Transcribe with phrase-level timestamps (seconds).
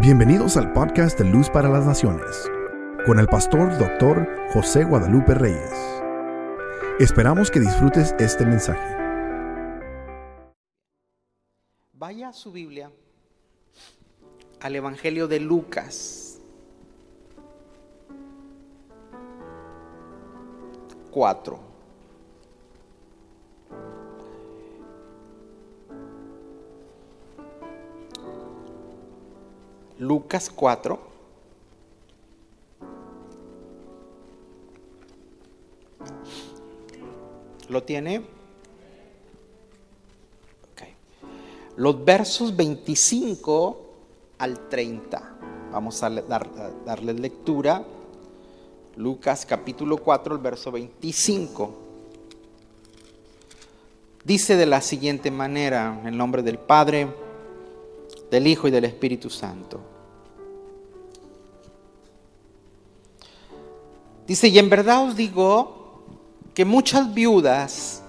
[0.00, 2.50] Bienvenidos al podcast de Luz para las Naciones,
[3.06, 5.72] con el pastor doctor José Guadalupe Reyes.
[6.98, 8.96] Esperamos que disfrutes este mensaje.
[11.92, 12.90] Vaya a su Biblia
[14.60, 16.40] al Evangelio de Lucas
[21.12, 21.73] 4.
[29.98, 30.98] Lucas 4.
[37.68, 38.22] ¿Lo tiene?
[40.72, 40.94] Okay.
[41.76, 43.80] Los versos 25
[44.38, 45.36] al 30.
[45.72, 46.48] Vamos a, dar,
[46.84, 47.84] darle lectura.
[48.96, 51.74] Lucas capítulo 4, el verso 25.
[54.24, 57.23] Dice de la siguiente manera, en el nombre del Padre,
[58.30, 59.80] del Hijo y del Espíritu Santo.
[64.26, 66.02] Dice, y en verdad os digo
[66.54, 68.02] que muchas viudas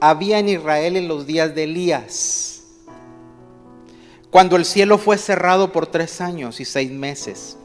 [0.00, 2.62] había en Israel en los días de Elías,
[4.30, 7.56] cuando el cielo fue cerrado por tres años y seis meses.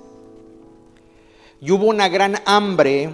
[1.59, 3.09] Y hubo una gran hambre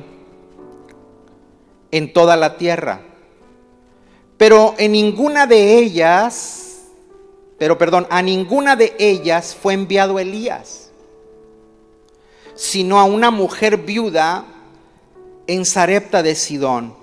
[1.91, 3.01] en toda la tierra.
[4.37, 6.68] Pero en ninguna de ellas,
[7.59, 10.89] pero perdón, a ninguna de ellas fue enviado Elías
[12.59, 14.43] sino a una mujer viuda
[15.47, 16.93] en Sarepta de Sidón.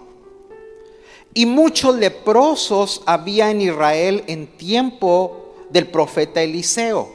[1.33, 7.11] Y muchos leprosos había en Israel en tiempo del profeta Eliseo,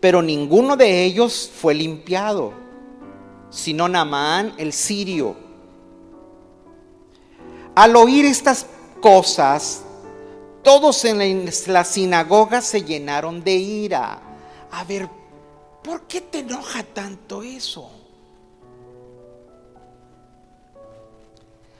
[0.00, 2.52] pero ninguno de ellos fue limpiado,
[3.48, 5.36] sino Naamán el sirio.
[7.76, 8.66] Al oír estas
[9.00, 9.84] cosas,
[10.66, 14.20] todos en la sinagoga se llenaron de ira.
[14.72, 15.08] A ver,
[15.86, 17.88] ¿Por qué te enoja tanto eso?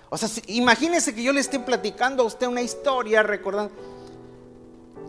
[0.08, 3.74] O sea, imagínese que yo le esté platicando a usted una historia, recordando,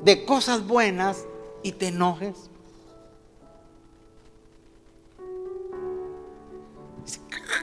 [0.02, 1.25] de cosas buenas
[1.62, 2.50] y te enojes.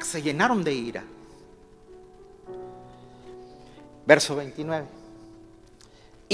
[0.05, 1.05] Se llenaron de ira.
[4.07, 4.87] Verso 29.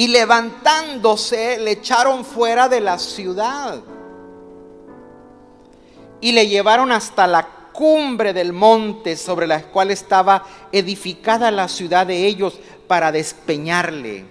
[0.01, 3.83] Y levantándose le echaron fuera de la ciudad
[6.23, 12.07] y le llevaron hasta la cumbre del monte sobre la cual estaba edificada la ciudad
[12.07, 14.25] de ellos para despeñarle.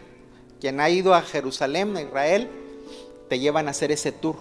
[0.59, 2.49] Quien ha ido a Jerusalén, a Israel,
[3.27, 4.37] te llevan a hacer ese tour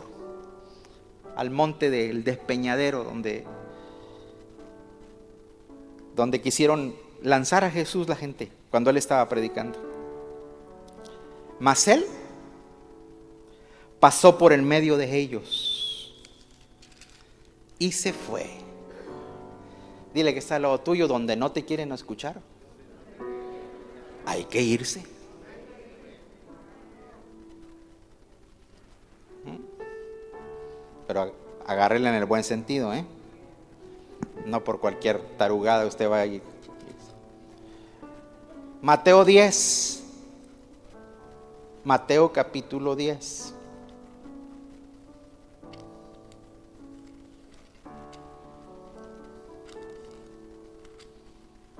[1.37, 3.45] al monte del despeñadero donde
[6.17, 9.88] donde quisieron lanzar a Jesús la gente cuando él estaba predicando.
[11.61, 12.07] Mas él
[14.01, 16.15] pasó por el medio de ellos
[17.79, 18.47] y se fue.
[20.15, 22.41] Dile que está al lado tuyo donde no te quieren escuchar.
[24.25, 25.05] Hay que irse.
[31.07, 31.33] Pero
[31.67, 33.05] agárrela en el buen sentido, ¿eh?
[34.45, 36.43] No por cualquier tarugada usted va a ir.
[38.83, 39.98] Mateo 10.
[41.89, 43.55] Mateo capítulo 10.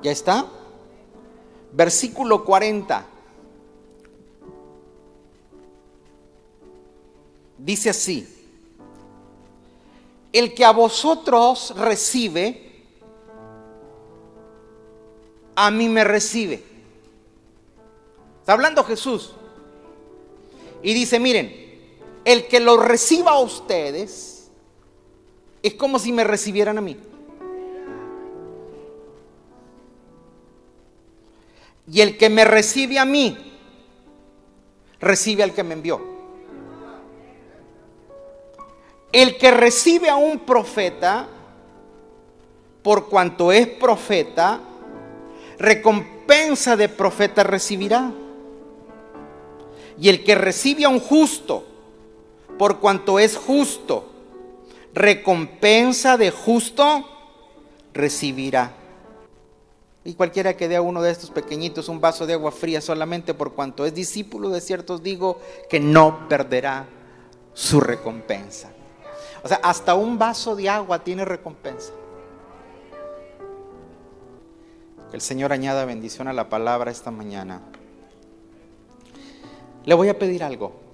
[0.01, 0.47] ¿Ya está?
[1.75, 3.05] Versículo 40.
[7.59, 8.27] Dice así,
[10.33, 12.87] el que a vosotros recibe,
[15.55, 16.65] a mí me recibe.
[18.41, 19.35] Está hablando Jesús.
[20.83, 21.69] Y dice, miren,
[22.25, 24.51] el que lo reciba a ustedes
[25.63, 26.97] es como si me recibieran a mí.
[31.91, 33.37] Y el que me recibe a mí,
[35.01, 36.01] recibe al que me envió.
[39.11, 41.27] El que recibe a un profeta,
[42.83, 44.61] por cuanto es profeta,
[45.59, 48.13] recompensa de profeta recibirá.
[50.01, 51.65] Y el que recibe a un justo,
[52.59, 54.09] por cuanto es justo,
[54.95, 57.05] recompensa de justo
[57.93, 58.73] recibirá.
[60.05, 63.35] Y cualquiera que dé a uno de estos pequeñitos un vaso de agua fría solamente
[63.35, 66.87] por cuanto es discípulo de ciertos, digo que no perderá
[67.53, 68.71] su recompensa.
[69.43, 71.93] O sea, hasta un vaso de agua tiene recompensa.
[75.13, 77.63] El Señor añada bendición a la palabra esta mañana.
[79.89, 80.89] Le voy a pedir algo.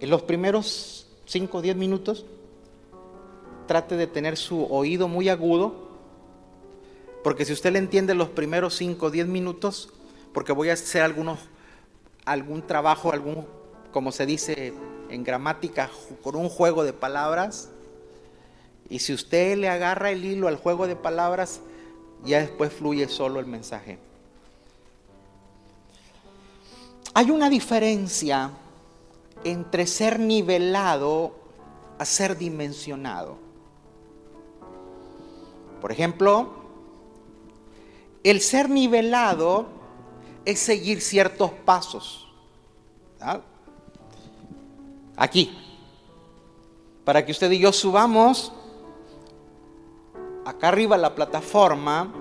[0.00, 2.26] en los primeros 5 o 10 minutos,
[3.66, 5.88] trate de tener su oído muy agudo,
[7.24, 9.90] porque si usted le entiende los primeros 5 o 10 minutos,
[10.34, 11.38] porque voy a hacer algunos,
[12.26, 13.46] algún trabajo, algún,
[13.90, 14.74] como se dice
[15.08, 15.90] en gramática,
[16.22, 17.70] con un juego de palabras,
[18.90, 21.62] y si usted le agarra el hilo al juego de palabras,
[22.22, 24.07] ya después fluye solo el mensaje.
[27.14, 28.50] Hay una diferencia
[29.44, 31.32] entre ser nivelado
[31.98, 33.36] a ser dimensionado.
[35.80, 36.48] Por ejemplo,
[38.22, 39.66] el ser nivelado
[40.44, 42.28] es seguir ciertos pasos.
[45.16, 45.56] Aquí,
[47.04, 48.52] para que usted y yo subamos
[50.44, 52.12] acá arriba la plataforma,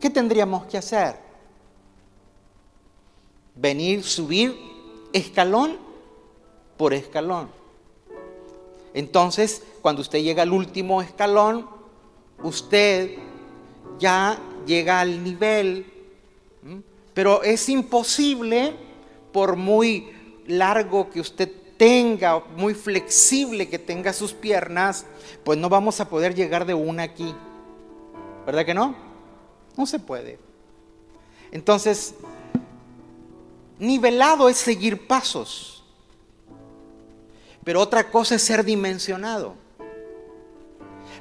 [0.00, 1.25] ¿qué tendríamos que hacer?
[3.56, 4.56] Venir, subir
[5.12, 5.76] escalón
[6.76, 7.48] por escalón.
[8.94, 11.66] Entonces, cuando usted llega al último escalón,
[12.42, 13.16] usted
[13.98, 15.86] ya llega al nivel,
[17.14, 18.74] pero es imposible,
[19.32, 20.10] por muy
[20.46, 25.04] largo que usted tenga, muy flexible que tenga sus piernas,
[25.44, 27.34] pues no vamos a poder llegar de una aquí.
[28.46, 28.94] ¿Verdad que no?
[29.76, 30.38] No se puede.
[31.52, 32.14] Entonces,
[33.78, 35.84] nivelado es seguir pasos,
[37.64, 39.54] pero otra cosa es ser dimensionado.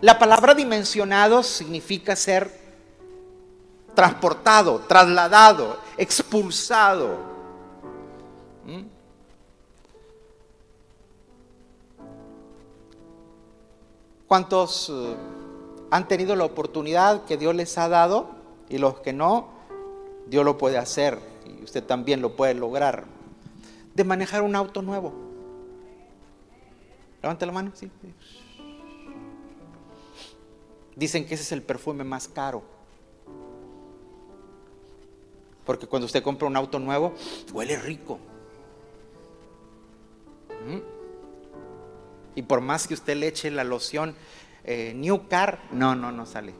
[0.02, 2.52] La palabra dimensionado significa ser
[3.94, 7.18] transportado, trasladado, expulsado.
[8.66, 8.82] ¿Mm?
[14.28, 15.16] ¿Cuántos eh,
[15.92, 18.30] han tenido la oportunidad que Dios les ha dado?
[18.68, 19.50] Y los que no,
[20.28, 23.06] Dios lo puede hacer y usted también lo puede lograr.
[23.94, 25.14] De manejar un auto nuevo.
[27.22, 27.72] Levante la mano.
[30.96, 32.64] Dicen que ese es el perfume más caro.
[35.66, 37.14] Porque cuando usted compra un auto nuevo,
[37.54, 38.20] huele rico.
[42.36, 44.16] Y por más que usted le eche la loción
[44.64, 46.54] eh, New Car, no, no, no sale.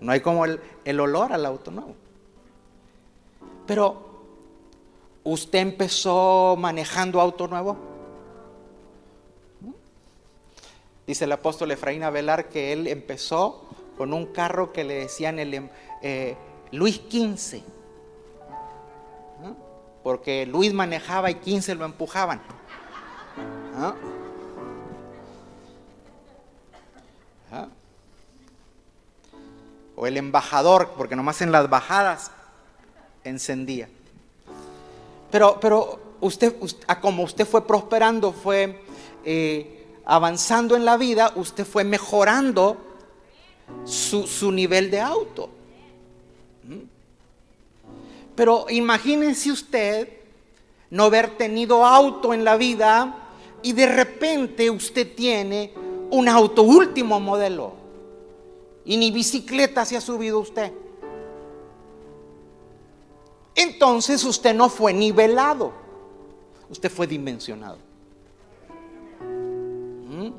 [0.00, 1.94] No hay como el, olor al auto nuevo.
[3.66, 4.22] Pero,
[5.24, 7.76] ¿usted empezó manejando auto nuevo?
[11.06, 13.64] Dice el apóstol Efraín Avelar que él empezó
[13.96, 15.70] con un carro que le decían el
[16.02, 16.36] eh,
[16.72, 17.62] Luis XV
[20.06, 22.40] porque Luis manejaba y 15 lo empujaban.
[23.74, 23.96] ¿Ah?
[29.96, 32.30] O el embajador, porque nomás en las bajadas
[33.24, 33.88] encendía.
[35.30, 36.54] Pero, pero usted,
[37.00, 38.84] como usted fue prosperando, fue
[39.24, 42.76] eh, avanzando en la vida, usted fue mejorando
[43.84, 45.50] su, su nivel de auto.
[46.62, 46.84] ¿Mm?
[48.34, 50.08] Pero imagínense usted
[50.90, 53.14] no haber tenido auto en la vida
[53.62, 55.72] y de repente usted tiene
[56.10, 57.72] un auto último modelo
[58.86, 60.72] y ni bicicleta se ha subido usted.
[63.56, 65.72] Entonces usted no fue nivelado,
[66.70, 67.78] usted fue dimensionado.
[69.20, 70.30] ¿Mm?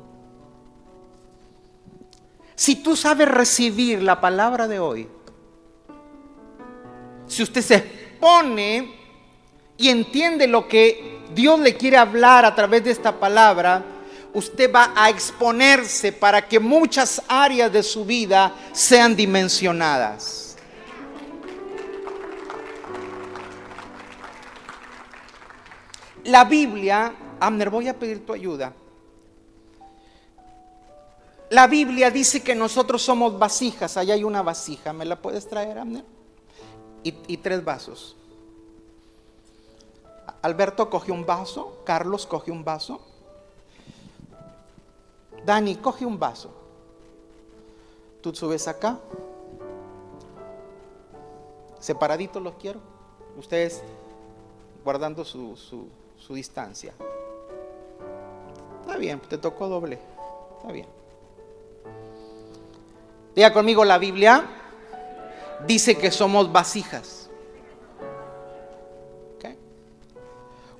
[2.54, 5.08] Si tú sabes recibir la palabra de hoy,
[7.26, 8.94] si usted se expone
[9.76, 13.84] y entiende lo que Dios le quiere hablar a través de esta palabra,
[14.34, 20.56] usted va a exponerse para que muchas áreas de su vida sean dimensionadas.
[26.24, 28.74] La Biblia, Amner, voy a pedir tu ayuda.
[31.50, 33.96] La Biblia dice que nosotros somos vasijas.
[33.96, 34.92] Allá hay una vasija.
[34.92, 36.04] ¿Me la puedes traer, Amner?
[37.02, 38.16] y, tres vasos.
[40.42, 43.00] Alberto coge un vaso, Carlos coge un vaso,
[45.44, 46.50] Dani coge un vaso.
[48.20, 48.98] Tú subes acá.
[51.78, 52.80] Separaditos los quiero.
[53.36, 53.82] Ustedes
[54.84, 56.92] guardando su, su, distancia.
[58.80, 59.98] Está bien, te tocó doble.
[60.56, 60.86] Está bien.
[63.34, 64.44] Diga conmigo la Biblia
[65.66, 67.28] dice que somos vasijas.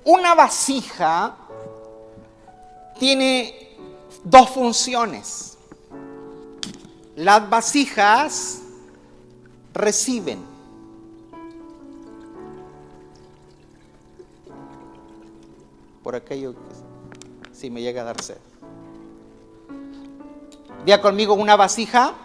[0.05, 1.35] Una vasija
[2.97, 3.68] tiene
[4.23, 5.57] dos funciones.
[7.15, 8.59] Las vasijas
[9.73, 10.49] reciben.
[16.09, 18.37] por aquello que si me llega a dar sed.
[20.83, 22.15] Día conmigo una vasija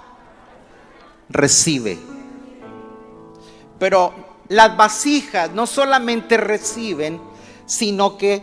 [1.28, 1.98] recibe.
[3.78, 4.14] Pero
[4.48, 7.20] las vasijas no solamente reciben,
[7.66, 8.42] sino que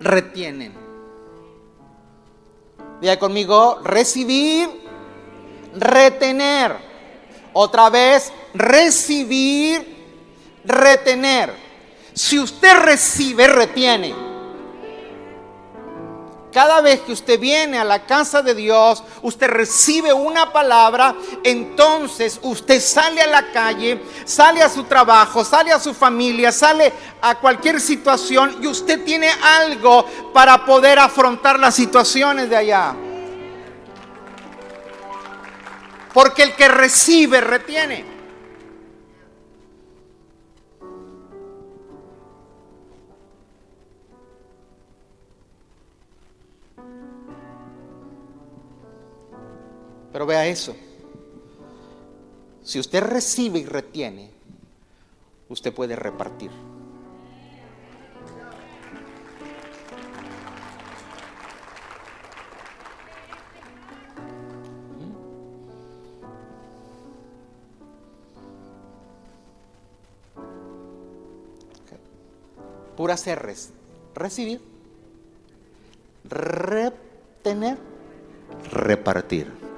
[0.00, 0.79] retienen.
[3.00, 4.68] Día conmigo, recibir,
[5.74, 6.76] retener.
[7.52, 9.96] Otra vez, recibir,
[10.64, 11.52] retener.
[12.12, 14.29] Si usted recibe, retiene.
[16.52, 21.14] Cada vez que usted viene a la casa de Dios, usted recibe una palabra,
[21.44, 26.92] entonces usted sale a la calle, sale a su trabajo, sale a su familia, sale
[27.22, 29.30] a cualquier situación y usted tiene
[29.60, 30.04] algo
[30.34, 32.96] para poder afrontar las situaciones de allá.
[36.12, 38.09] Porque el que recibe, retiene.
[50.12, 50.74] Pero vea eso.
[52.62, 54.30] Si usted recibe y retiene,
[55.48, 56.50] usted puede repartir.
[72.96, 73.70] Puras R's.
[74.14, 74.60] Recibir,
[76.28, 77.78] retener,
[78.70, 79.69] repartir.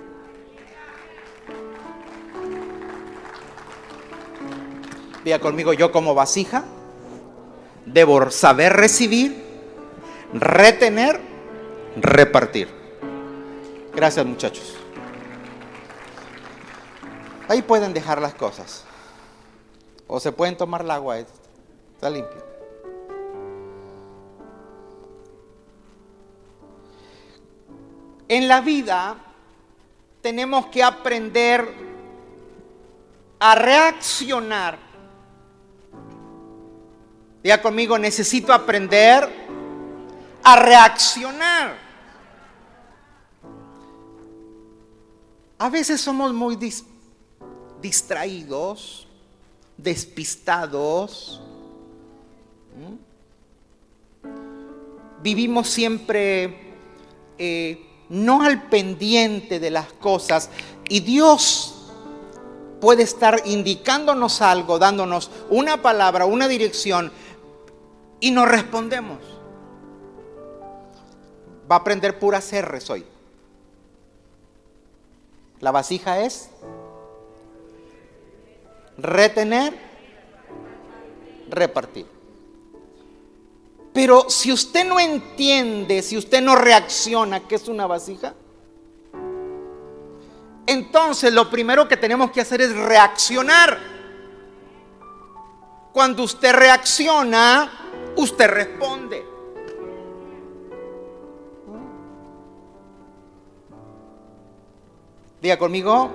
[5.25, 6.64] Diga conmigo, yo como vasija
[7.87, 9.43] debo saber recibir,
[10.33, 11.21] retener,
[11.97, 12.69] repartir.
[13.95, 14.76] Gracias muchachos.
[17.49, 18.85] Ahí pueden dejar las cosas.
[20.07, 21.19] O se pueden tomar el agua.
[21.19, 22.43] Está limpio.
[28.29, 29.17] En la vida
[30.23, 31.69] tenemos que aprender
[33.38, 34.79] a reaccionar
[37.43, 39.29] Diga conmigo, necesito aprender
[40.45, 41.77] a reaccionar.
[45.59, 46.57] A veces somos muy
[47.81, 49.07] distraídos,
[49.77, 51.41] despistados.
[55.23, 56.75] Vivimos siempre
[57.39, 60.51] eh, no al pendiente de las cosas
[60.89, 61.75] y Dios
[62.81, 67.13] puede estar indicándonos algo, dándonos una palabra, una dirección,
[68.23, 69.19] y no respondemos.
[71.71, 73.05] Va a aprender puras R's hoy.
[75.59, 76.49] La vasija es
[78.97, 79.75] retener,
[81.50, 82.07] repartir.
[83.93, 88.35] Pero si usted no entiende, si usted no reacciona que es una vasija,
[90.64, 93.79] entonces lo primero que tenemos que hacer es reaccionar.
[95.93, 97.82] Cuando usted reacciona,
[98.16, 99.25] usted responde.
[105.40, 106.11] Diga conmigo,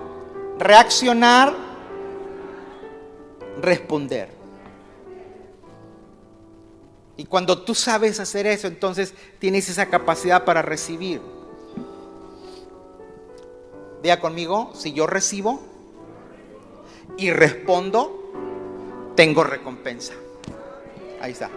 [0.58, 1.54] reaccionar,
[3.62, 4.30] responder.
[7.18, 11.20] Y cuando tú sabes hacer eso, entonces tienes esa capacidad para recibir.
[14.02, 15.60] Diga conmigo, si yo recibo
[17.18, 18.32] y respondo,
[19.16, 20.14] tengo recompensa.
[21.20, 21.50] Ahí está.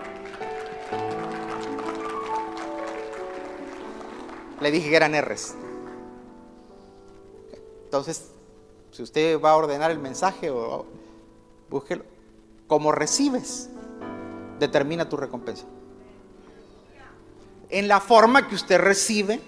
[4.61, 5.55] Le dije que eran R's.
[7.85, 8.31] Entonces,
[8.93, 10.87] si usted va a ordenar el mensaje o
[11.69, 12.05] búsquelo,
[12.67, 13.69] como recibes,
[14.59, 15.65] determina tu recompensa.
[17.69, 19.41] En la forma que usted recibe,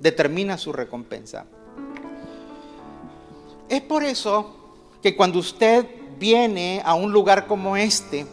[0.00, 1.46] determina su recompensa.
[3.68, 4.54] Es por eso
[5.02, 5.86] que cuando usted
[6.18, 8.26] viene a un lugar como este,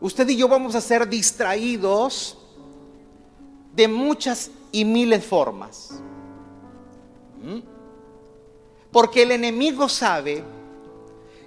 [0.00, 2.38] usted y yo vamos a ser distraídos
[3.74, 6.00] de muchas y miles formas.
[7.42, 7.60] ¿Mm?
[8.90, 10.44] Porque el enemigo sabe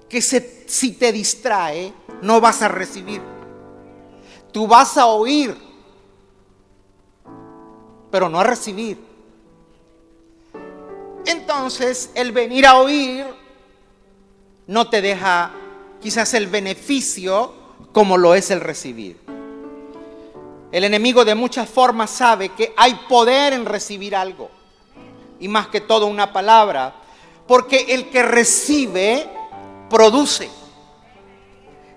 [0.10, 3.22] que si te distrae, no vas a recibir.
[4.52, 5.56] Tú vas a oír,
[8.12, 8.98] pero no a recibir.
[11.26, 13.26] Entonces, el venir a oír
[14.66, 15.52] no te deja
[16.02, 17.54] quizás el beneficio
[17.92, 19.27] como lo es el recibir.
[20.78, 24.52] El enemigo de muchas formas sabe que hay poder en recibir algo.
[25.40, 26.94] Y más que todo una palabra.
[27.48, 29.28] Porque el que recibe,
[29.90, 30.48] produce.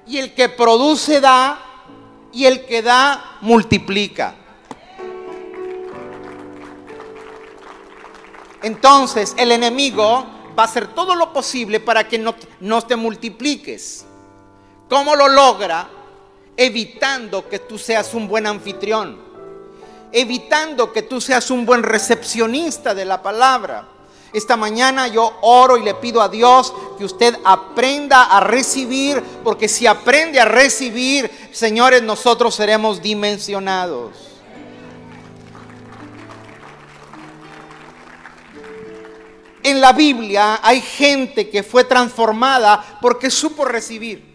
[0.07, 1.61] Y el que produce da
[2.33, 4.35] y el que da multiplica.
[8.63, 10.25] Entonces el enemigo
[10.59, 14.07] va a hacer todo lo posible para que no, no te multipliques.
[14.89, 16.00] ¿Cómo lo logra?
[16.63, 19.17] Evitando que tú seas un buen anfitrión,
[20.13, 23.89] evitando que tú seas un buen recepcionista de la palabra.
[24.31, 29.69] Esta mañana yo oro y le pido a Dios que usted aprenda a recibir, porque
[29.71, 34.11] si aprende a recibir, señores, nosotros seremos dimensionados.
[39.63, 44.30] En la Biblia hay gente que fue transformada porque supo recibir.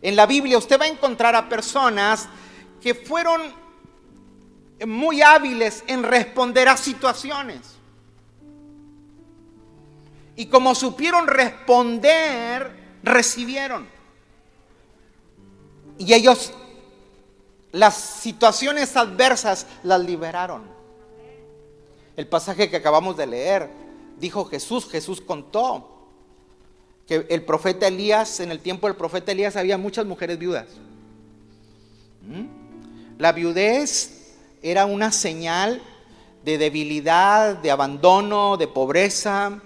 [0.00, 2.28] En la Biblia usted va a encontrar a personas
[2.80, 3.42] que fueron
[4.86, 7.60] muy hábiles en responder a situaciones.
[10.36, 13.88] Y como supieron responder, recibieron.
[15.98, 16.52] Y ellos
[17.72, 20.62] las situaciones adversas las liberaron.
[22.16, 23.70] El pasaje que acabamos de leer
[24.18, 25.97] dijo Jesús, Jesús contó
[27.08, 30.66] que el profeta Elías, en el tiempo del profeta Elías había muchas mujeres viudas.
[32.22, 33.18] ¿Mm?
[33.18, 35.80] La viudez era una señal
[36.44, 39.58] de debilidad, de abandono, de pobreza.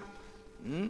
[0.64, 0.86] ¿Mm?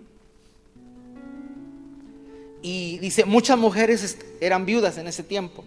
[2.61, 5.65] Y dice, muchas mujeres eran viudas en ese tiempo,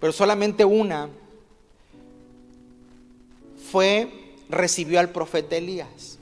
[0.00, 1.10] pero solamente una
[3.70, 6.18] fue, recibió al profeta Elías.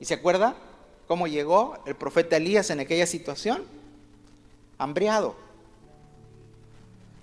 [0.00, 0.54] ¿Y se acuerda
[1.08, 3.64] cómo llegó el profeta Elías en aquella situación?
[4.76, 5.34] Hambriado.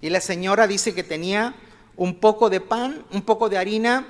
[0.01, 1.56] Y la señora dice que tenía
[1.96, 4.06] un poco de pan, un poco de harina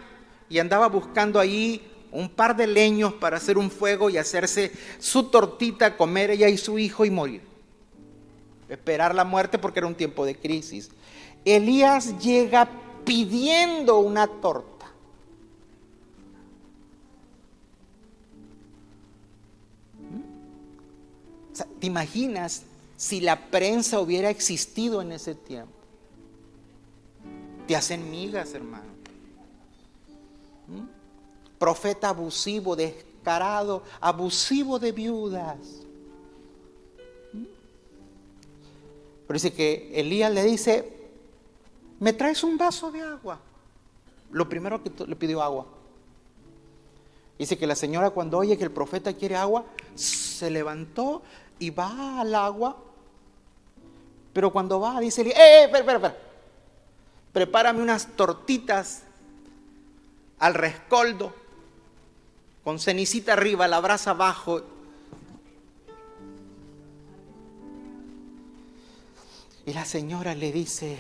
[0.50, 5.26] y andaba buscando ahí un par de leños para hacer un fuego y hacerse su
[5.26, 7.42] tortita, comer ella y su hijo y morir.
[8.70, 10.90] Esperar la muerte porque era un tiempo de crisis.
[11.44, 12.70] Elías llega
[13.04, 14.75] pidiendo una torta.
[21.64, 22.64] ¿Te imaginas
[22.98, 25.72] si la prensa hubiera existido en ese tiempo?
[27.68, 28.86] Te hacen migas, hermano.
[30.68, 31.58] ¿Mm?
[31.58, 35.58] Profeta abusivo, descarado, abusivo de viudas.
[37.34, 37.44] ¿Mm?
[39.28, 40.92] Pero dice que Elías le dice,
[42.00, 43.40] ¿me traes un vaso de agua?
[44.32, 45.66] Lo primero que le pidió agua.
[47.38, 49.66] Dice que la señora cuando oye que el profeta quiere agua,
[49.96, 51.22] se levantó
[51.60, 52.78] y va al agua,
[54.34, 56.18] pero cuando va dice, ¡eh, eh espera, espera, espera!
[57.32, 59.04] Prepárame unas tortitas
[60.40, 61.34] al rescoldo,
[62.64, 64.62] con cenicita arriba, la brasa abajo.
[69.66, 70.98] Y la señora le dice,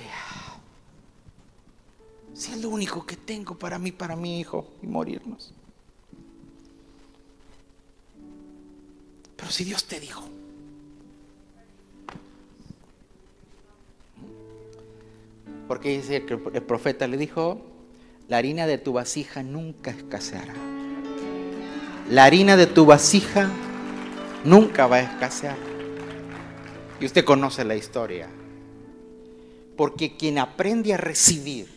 [2.33, 5.53] si es lo único que tengo para mí, para mi hijo, y morirnos.
[9.35, 10.23] Pero si Dios te dijo,
[15.67, 17.61] Porque dice que el profeta le dijo,
[18.27, 20.53] la harina de tu vasija nunca escaseará.
[22.09, 23.49] La harina de tu vasija
[24.43, 25.57] nunca va a escasear.
[26.99, 28.29] Y usted conoce la historia.
[29.75, 31.67] Porque quien aprende a recibir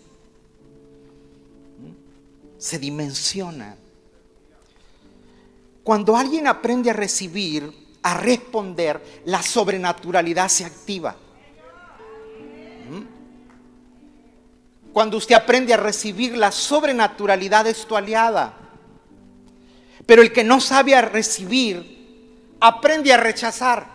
[2.58, 3.76] se dimensiona.
[5.82, 7.72] Cuando alguien aprende a recibir,
[8.02, 11.16] a responder, la sobrenaturalidad se activa.
[14.98, 18.52] Cuando usted aprende a recibir la sobrenaturalidad es tu aliada.
[20.04, 23.86] Pero el que no sabe a recibir, aprende a rechazar.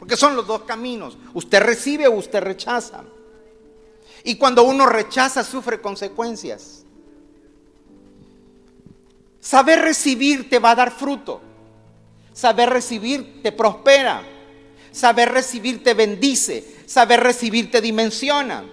[0.00, 1.16] Porque son los dos caminos.
[1.32, 3.04] Usted recibe o usted rechaza.
[4.24, 6.84] Y cuando uno rechaza, sufre consecuencias.
[9.38, 11.40] Saber recibir te va a dar fruto.
[12.32, 14.24] Saber recibir te prospera.
[14.90, 16.82] Saber recibir te bendice.
[16.86, 18.72] Saber recibir te dimensiona.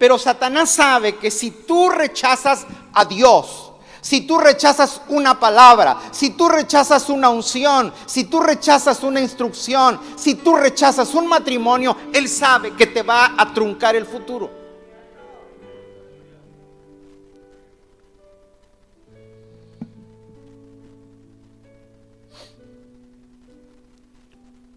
[0.00, 6.30] Pero Satanás sabe que si tú rechazas a Dios, si tú rechazas una palabra, si
[6.30, 12.30] tú rechazas una unción, si tú rechazas una instrucción, si tú rechazas un matrimonio, Él
[12.30, 14.50] sabe que te va a truncar el futuro.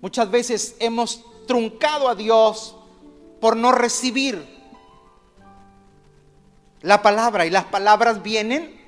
[0.01, 2.75] Muchas veces hemos truncado a Dios
[3.39, 4.62] por no recibir
[6.83, 8.79] la palabra y las palabras vienen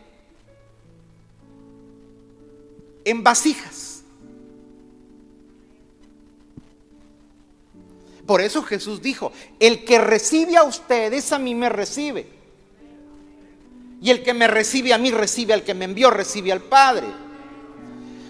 [3.05, 4.03] en vasijas.
[8.25, 12.27] Por eso Jesús dijo, el que recibe a ustedes a mí me recibe.
[14.01, 17.07] Y el que me recibe a mí recibe al que me envió, recibe al Padre.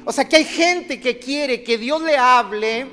[0.05, 2.87] O sea que hay gente que quiere que Dios le hable,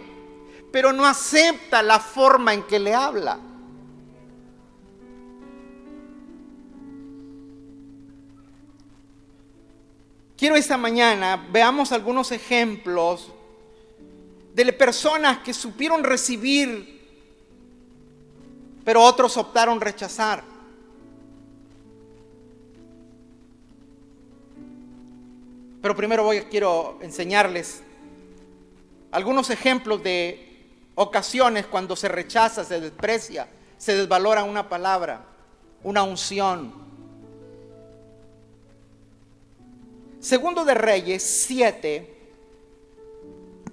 [0.73, 3.39] pero no acepta la forma en que le habla.
[10.43, 13.29] Quiero esta mañana veamos algunos ejemplos
[14.53, 17.01] de personas que supieron recibir,
[18.85, 20.43] pero otros optaron rechazar.
[25.81, 27.81] Pero primero voy, quiero enseñarles
[29.13, 33.47] algunos ejemplos de ocasiones cuando se rechaza, se desprecia,
[33.79, 35.25] se desvalora una palabra,
[35.85, 36.73] una unción.
[40.23, 42.17] Segundo de Reyes 7,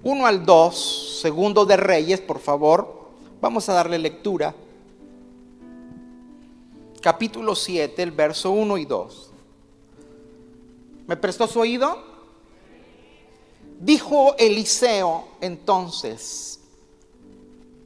[0.02, 3.12] 1 al 2, segundo de Reyes, por favor.
[3.40, 4.52] Vamos a darle lectura.
[7.00, 9.30] Capítulo 7, el verso 1 y 2.
[11.06, 12.02] ¿Me prestó su oído?
[13.78, 16.58] Dijo Eliseo entonces,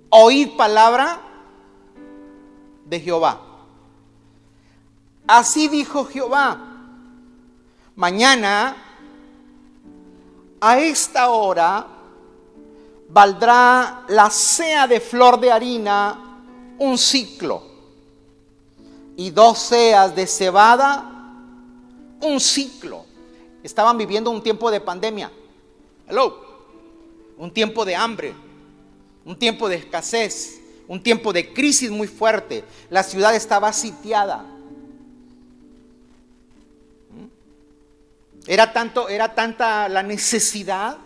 [0.08, 1.20] oíd palabra
[2.86, 3.42] de Jehová.
[5.26, 6.73] Así dijo Jehová,
[7.96, 8.76] mañana
[10.60, 11.86] a esta hora
[13.08, 16.40] valdrá la sea de flor de harina
[16.78, 17.62] un ciclo
[19.16, 21.10] y dos seas de cebada
[22.20, 23.04] un ciclo.
[23.62, 25.30] Estaban viviendo un tiempo de pandemia.
[26.08, 26.42] Hello.
[27.36, 28.34] Un tiempo de hambre,
[29.24, 32.64] un tiempo de escasez, un tiempo de crisis muy fuerte.
[32.90, 34.44] La ciudad estaba sitiada.
[38.46, 40.98] Era tanto era tanta la necesidad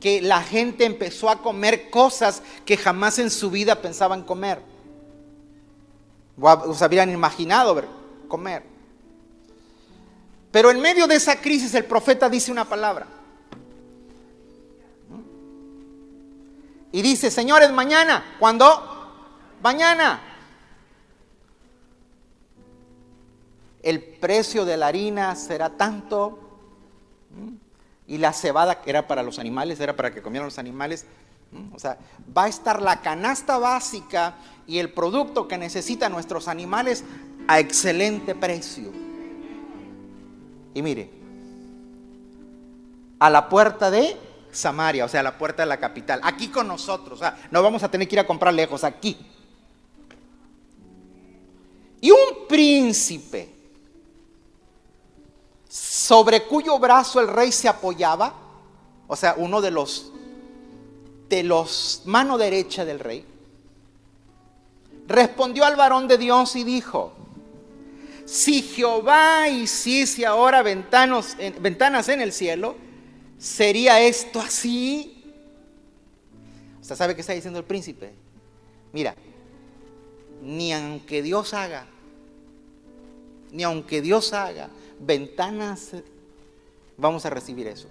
[0.00, 4.60] que la gente empezó a comer cosas que jamás en su vida pensaban comer.
[6.40, 7.84] O se habían imaginado
[8.28, 8.64] comer.
[10.50, 13.06] Pero en medio de esa crisis el profeta dice una palabra.
[16.92, 18.66] Y dice, señores, mañana, ¿cuándo?
[19.62, 20.31] Mañana.
[23.82, 26.38] El precio de la harina será tanto
[28.06, 31.06] y la cebada, que era para los animales, era para que comieran los animales.
[31.74, 31.98] O sea,
[32.36, 34.34] va a estar la canasta básica
[34.66, 37.04] y el producto que necesitan nuestros animales
[37.48, 38.90] a excelente precio.
[40.74, 41.10] Y mire,
[43.18, 44.16] a la puerta de
[44.50, 47.62] Samaria, o sea, a la puerta de la capital, aquí con nosotros, o sea, no
[47.62, 49.16] vamos a tener que ir a comprar lejos, aquí.
[52.00, 53.61] Y un príncipe
[55.72, 58.34] sobre cuyo brazo el rey se apoyaba,
[59.06, 60.12] o sea, uno de los
[61.30, 63.24] de los mano derecha del rey,
[65.08, 67.14] respondió al varón de Dios y dijo:
[68.26, 72.76] Si Jehová hiciese ahora ventanas en el cielo,
[73.38, 75.24] ¿sería esto así?
[76.82, 78.12] ¿Usted sabe qué está diciendo el príncipe?
[78.92, 79.14] Mira,
[80.42, 81.86] ni aunque Dios haga,
[83.52, 84.68] ni aunque Dios haga,
[85.04, 85.90] ventanas,
[86.96, 87.88] vamos a recibir eso.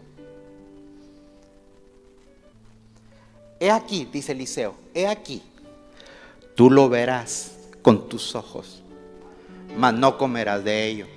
[3.60, 5.43] He aquí, dice Eliseo, he aquí,
[6.56, 8.82] tú lo verás con tus ojos,
[9.78, 11.08] mas no comerás de ello.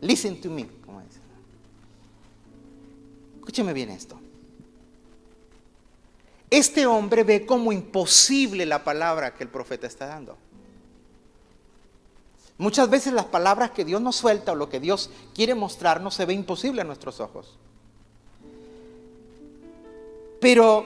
[0.00, 1.02] Listen to me, como
[3.74, 4.18] bien esto.
[6.50, 10.38] Este hombre ve como imposible la palabra que el profeta está dando.
[12.58, 16.24] Muchas veces las palabras que Dios nos suelta o lo que Dios quiere mostrarnos se
[16.24, 17.56] ve imposible a nuestros ojos.
[20.40, 20.84] Pero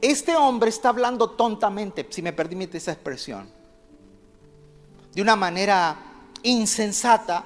[0.00, 3.48] este hombre está hablando tontamente, si me permite esa expresión,
[5.12, 5.96] de una manera
[6.44, 7.44] insensata,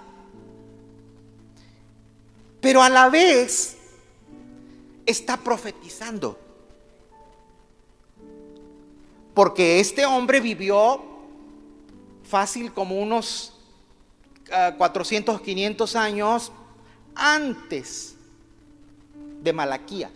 [2.61, 3.79] pero a la vez
[5.07, 6.38] está profetizando.
[9.33, 11.10] Porque este hombre vivió
[12.30, 13.52] fácil como unos
[14.78, 16.52] 400, ah, 500 años
[17.14, 18.14] antes
[19.42, 20.12] de Malaquías.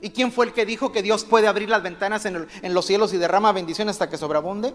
[0.00, 2.86] ¿Y quién fue el que dijo que Dios puede abrir las ventanas en, en los
[2.86, 4.72] cielos y derrama bendición hasta que sobreabunde?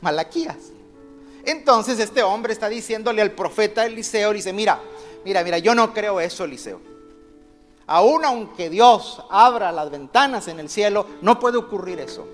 [0.00, 0.56] Malaquías.
[1.44, 4.80] Entonces este hombre está diciéndole al profeta Eliseo, dice, mira,
[5.24, 6.80] mira, mira, yo no creo eso, Eliseo.
[7.86, 12.28] Aún aunque Dios abra las ventanas en el cielo, no puede ocurrir eso.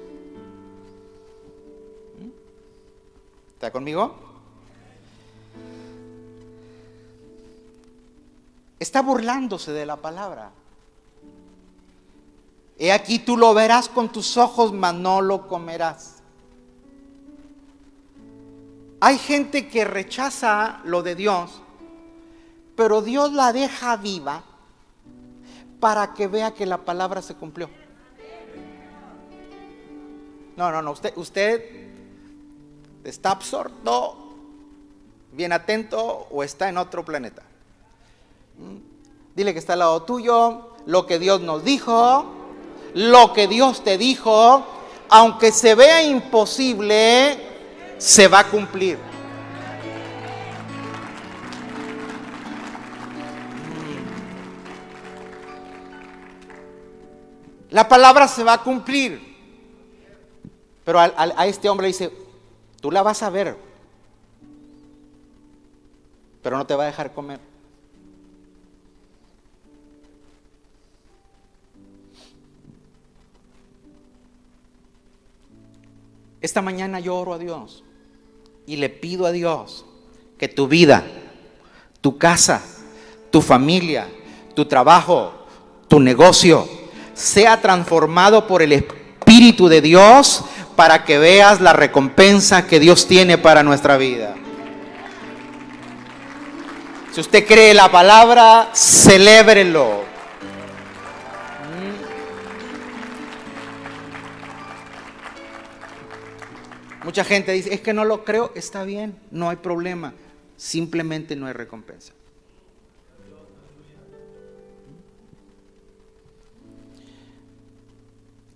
[3.55, 4.15] ¿Está conmigo?
[8.79, 10.51] Está burlándose de la palabra.
[12.79, 16.17] He aquí tú lo verás con tus ojos, mas no lo comerás.
[19.01, 21.63] Hay gente que rechaza lo de Dios,
[22.77, 24.43] pero Dios la deja viva
[25.79, 27.69] para que vea que la palabra se cumplió.
[30.57, 31.94] No, no, no, usted, usted
[33.05, 34.17] está absorto,
[35.33, 37.43] bien atento o está en otro planeta.
[38.59, 38.77] ¿Mm?
[39.35, 42.25] Dile que está al lado tuyo, lo que Dios nos dijo,
[42.95, 44.65] lo que Dios te dijo,
[45.09, 47.39] aunque se vea imposible,
[47.99, 48.99] se va a cumplir.
[57.71, 59.35] La palabra se va a cumplir.
[60.85, 62.24] Pero a, a este hombre le dice,
[62.85, 63.57] tú la vas a ver,
[66.43, 67.41] pero no te va a dejar comer.
[76.43, 77.83] Esta mañana yo oro a Dios
[78.67, 79.87] y le pido a Dios
[80.37, 81.07] que tu vida,
[82.03, 82.63] tu casa,
[83.31, 84.07] tu familia,
[84.55, 85.33] tu trabajo,
[85.89, 86.69] tu negocio
[87.15, 90.45] sea transformado por el Espíritu de Dios
[90.77, 94.35] para que veas la recompensa que Dios tiene para nuestra vida.
[97.13, 100.03] Si usted cree la palabra, celébrelo.
[107.05, 110.15] Mucha gente dice, es que no lo creo, está bien, no hay problema,
[110.57, 112.13] simplemente no hay recompensa.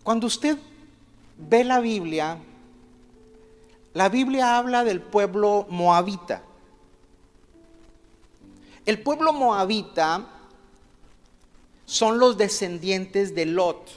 [0.02, 0.56] Cuando usted
[1.38, 2.38] ve la Biblia,
[3.94, 6.42] la Biblia habla del pueblo moabita.
[8.84, 10.26] El pueblo moabita
[11.84, 13.90] son los descendientes de Lot.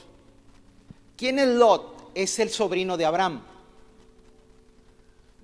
[1.16, 2.10] ¿Quién es Lot?
[2.14, 3.42] Es el sobrino de Abraham.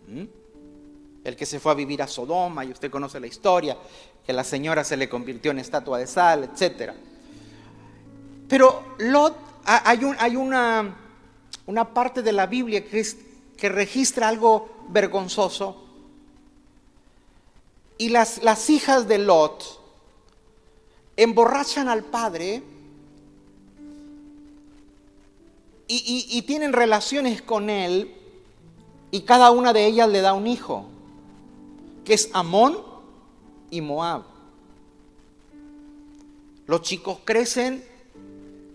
[0.07, 0.25] ¿Mm?
[1.25, 3.77] El que se fue a vivir a Sodoma, y usted conoce la historia,
[4.25, 6.93] que la señora se le convirtió en estatua de sal, etc.
[8.49, 11.08] Pero Lot, hay, hay una,
[11.69, 15.85] una, parte de la Biblia que, registra algo vergonzoso.
[17.99, 19.79] Y las, las hijas de Lot
[21.17, 22.63] emborrachan al padre
[25.89, 28.15] y, tienen relaciones con él
[29.11, 30.85] y cada una de ellas le da un hijo,
[32.05, 32.79] que es Amón
[33.71, 34.23] y Moab.
[36.67, 37.83] Los chicos crecen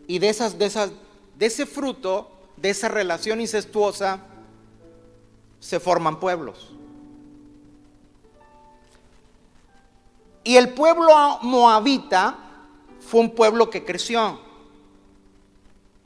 [0.08, 2.33] y de, esas, de ese fruto,
[2.64, 4.22] de esa relación incestuosa,
[5.60, 6.72] se forman pueblos.
[10.46, 12.38] Y el pueblo moabita
[13.02, 14.40] fue un pueblo que creció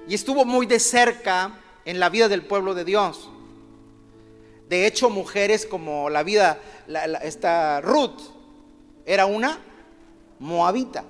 [0.08, 3.30] y estuvo muy de cerca en la vida del pueblo de Dios.
[4.67, 6.60] De hecho, mujeres como la vida,
[7.22, 8.20] esta Ruth,
[9.06, 9.60] era una
[10.39, 11.04] moabita.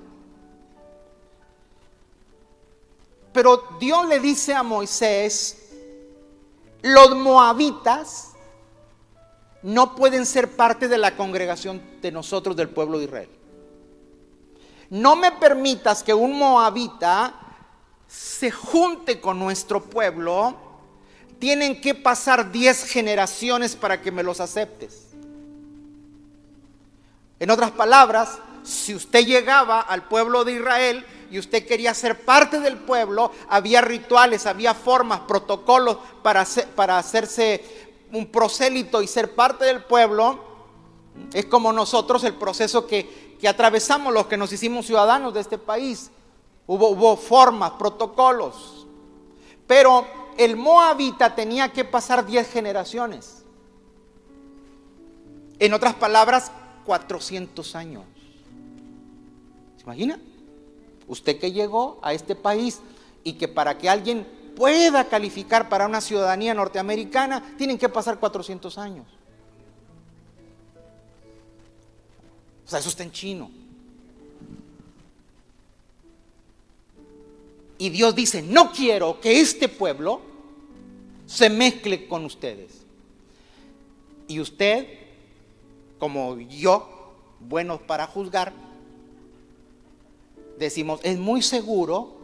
[3.38, 5.70] Pero Dios le dice a Moisés,
[6.82, 8.32] los moabitas
[9.62, 13.28] no pueden ser parte de la congregación de nosotros del pueblo de Israel.
[14.90, 17.32] No me permitas que un moabita
[18.08, 20.56] se junte con nuestro pueblo
[21.38, 25.10] tienen que pasar 10 generaciones para que me los aceptes.
[27.38, 32.60] En otras palabras, si usted llegaba al pueblo de Israel y usted quería ser parte
[32.60, 37.62] del pueblo, había rituales, había formas, protocolos para, para hacerse
[38.12, 40.46] un prosélito y ser parte del pueblo.
[41.32, 45.58] Es como nosotros el proceso que, que atravesamos los que nos hicimos ciudadanos de este
[45.58, 46.10] país.
[46.66, 48.86] Hubo, hubo formas, protocolos.
[49.66, 50.06] Pero
[50.38, 53.44] el moabita tenía que pasar 10 generaciones.
[55.58, 56.52] En otras palabras,
[56.86, 58.04] 400 años.
[59.76, 60.18] ¿Se imagina?
[61.08, 62.80] Usted que llegó a este país
[63.24, 68.76] y que para que alguien pueda calificar para una ciudadanía norteamericana, tienen que pasar 400
[68.78, 69.06] años.
[72.66, 73.50] O sea, eso está en chino.
[77.78, 80.20] Y Dios dice, no quiero que este pueblo
[81.26, 82.84] se mezcle con ustedes.
[84.26, 84.86] Y usted,
[85.98, 88.52] como yo, buenos para juzgar,
[90.58, 92.16] decimos, es muy seguro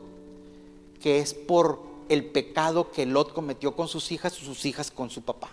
[1.01, 5.11] que es por el pecado que Lot cometió con sus hijas y sus hijas con
[5.11, 5.51] su papá.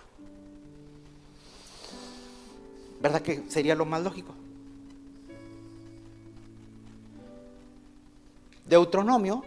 [3.00, 4.34] ¿Verdad que sería lo más lógico?
[8.66, 9.44] Deuteronomio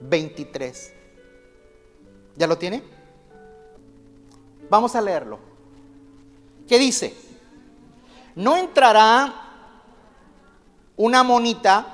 [0.00, 0.92] 23.
[2.36, 2.82] ¿Ya lo tiene?
[4.68, 5.38] Vamos a leerlo.
[6.68, 7.14] ¿Qué dice?
[8.34, 9.49] No entrará
[11.00, 11.86] una monita,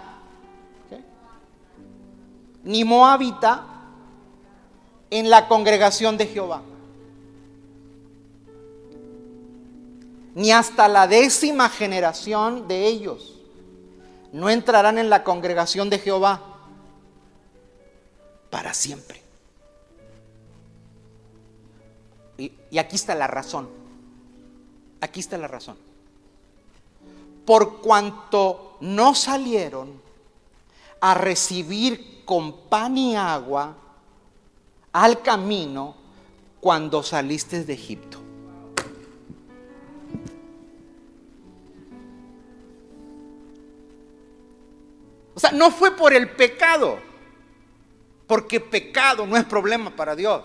[2.64, 3.64] ni moabita,
[5.10, 6.62] en la congregación de Jehová.
[10.34, 13.38] Ni hasta la décima generación de ellos
[14.32, 16.42] no entrarán en la congregación de Jehová
[18.50, 19.22] para siempre.
[22.38, 23.68] Y, y, aquí está la razón.
[25.00, 25.76] Aquí está la razón.
[27.46, 30.00] Por cuanto no salieron
[31.00, 33.76] a recibir con pan y agua
[34.92, 35.94] al camino
[36.60, 38.22] cuando saliste de Egipto.
[45.34, 46.98] O sea, no fue por el pecado,
[48.26, 50.42] porque pecado no es problema para Dios.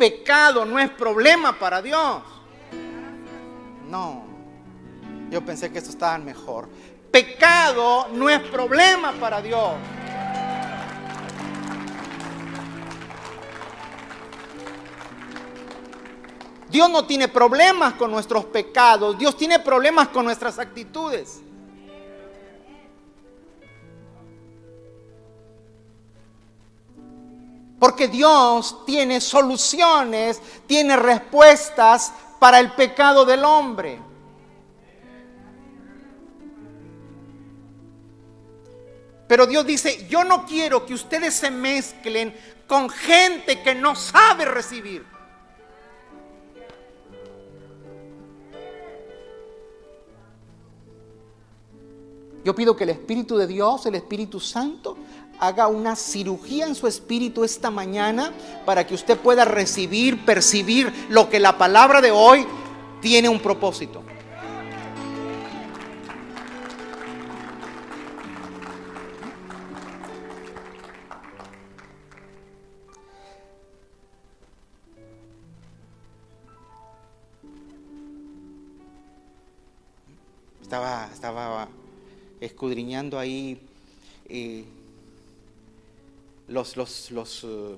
[0.00, 2.22] Pecado no es problema para Dios.
[3.86, 4.24] No,
[5.28, 6.70] yo pensé que esto estaba mejor.
[7.10, 9.74] Pecado no es problema para Dios.
[16.70, 21.42] Dios no tiene problemas con nuestros pecados, Dios tiene problemas con nuestras actitudes.
[27.80, 33.98] Porque Dios tiene soluciones, tiene respuestas para el pecado del hombre.
[39.26, 42.34] Pero Dios dice, yo no quiero que ustedes se mezclen
[42.66, 45.06] con gente que no sabe recibir.
[52.44, 54.96] Yo pido que el Espíritu de Dios, el Espíritu Santo,
[55.40, 58.32] haga una cirugía en su espíritu esta mañana
[58.66, 62.46] para que usted pueda recibir, percibir lo que la palabra de hoy
[63.00, 64.02] tiene un propósito.
[80.60, 81.68] Estaba, estaba
[82.40, 83.60] escudriñando ahí
[84.28, 84.64] eh,
[86.50, 87.76] los, los, los, eh,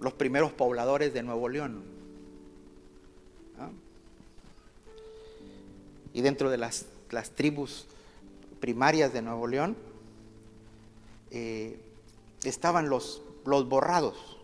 [0.00, 1.82] los, primeros pobladores de Nuevo León.
[6.14, 7.86] Y dentro de las, las, tribus
[8.60, 9.76] primarias de Nuevo León
[11.30, 11.78] eh,
[12.42, 14.38] estaban los, los borrados.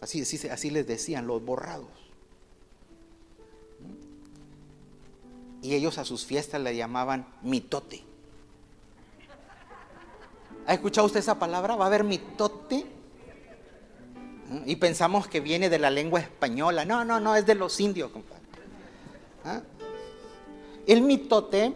[0.00, 1.88] Así, así, así les decían, los borrados.
[5.62, 8.11] Y ellos a sus fiestas le llamaban mitote.
[10.66, 11.76] ¿Ha escuchado usted esa palabra?
[11.76, 12.86] ¿Va a haber mitote?
[14.66, 16.84] Y pensamos que viene de la lengua española.
[16.84, 18.42] No, no, no, es de los indios, compadre.
[19.44, 19.60] ¿Ah?
[20.86, 21.74] El mitote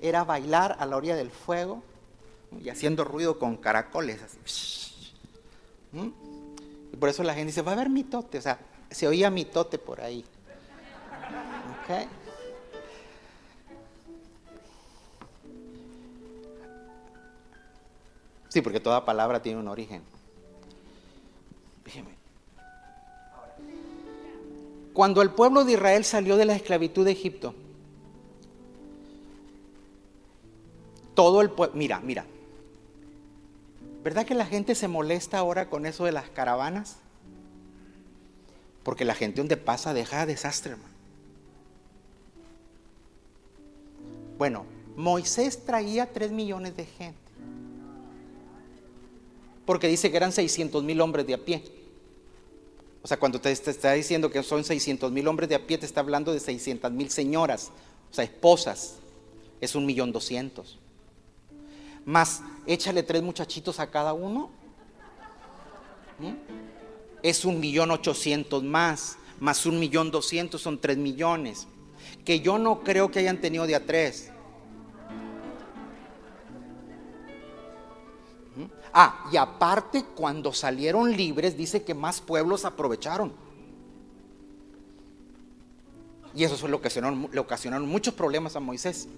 [0.00, 1.82] era bailar a la orilla del fuego
[2.60, 4.20] y haciendo ruido con caracoles.
[6.92, 8.38] Y por eso la gente dice, va a haber mitote.
[8.38, 8.58] O sea,
[8.90, 10.24] se oía mitote por ahí.
[11.84, 12.06] ¿Okay?
[18.52, 20.02] Sí, porque toda palabra tiene un origen.
[24.92, 27.54] Cuando el pueblo de Israel salió de la esclavitud de Egipto,
[31.14, 32.26] todo el pueblo, mira, mira,
[34.04, 36.96] ¿verdad que la gente se molesta ahora con eso de las caravanas?
[38.82, 40.94] Porque la gente donde pasa deja desastre, hermano.
[44.36, 47.31] Bueno, Moisés traía tres millones de gente
[49.72, 51.62] porque dice que eran 600 mil hombres de a pie.
[53.00, 55.86] O sea, cuando te, está diciendo que son 600 mil hombres de a pie, te
[55.86, 57.70] está hablando de 600 mil señoras,
[58.10, 58.96] o sea, esposas.
[59.62, 60.78] Es un millón doscientos.
[62.04, 64.50] Más, échale tres muchachitos a cada uno.
[66.18, 66.34] ¿Mm?
[67.22, 69.16] Es un millón ochocientos más.
[69.40, 71.66] Más un millón doscientos son tres millones.
[72.26, 74.30] Que yo no creo que hayan tenido de a tres.
[78.92, 83.32] Ah, y aparte cuando salieron libres dice que más pueblos aprovecharon.
[86.34, 86.88] Y eso fue lo que
[87.32, 89.08] le ocasionaron muchos problemas a Moisés.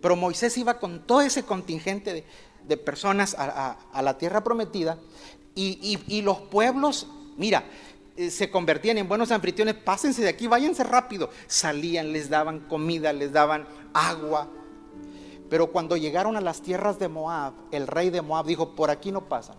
[0.00, 2.24] Pero Moisés iba con todo ese contingente
[2.66, 4.98] de, personas a, la tierra prometida
[5.54, 7.06] y, y los pueblos,
[7.36, 7.64] mira,
[8.16, 11.30] eh, se convertían en buenos anfitriones, pásense de aquí, váyanse rápido.
[11.46, 14.48] Salían, les daban comida, les daban agua.
[15.48, 19.12] Pero cuando llegaron a las tierras de Moab, el rey de Moab dijo, por aquí
[19.12, 19.56] no pasan.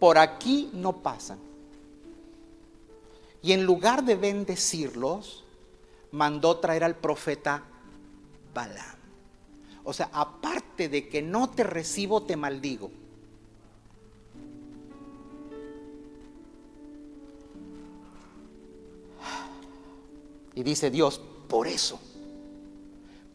[0.00, 1.38] Por aquí no pasan.
[3.40, 5.44] Y en lugar de bendecirlos,
[6.10, 7.62] mandó traer al profeta
[8.54, 8.96] Balaam.
[9.84, 12.90] O sea, aparte de que no te recibo, te maldigo.
[20.54, 21.98] Y dice Dios, por eso,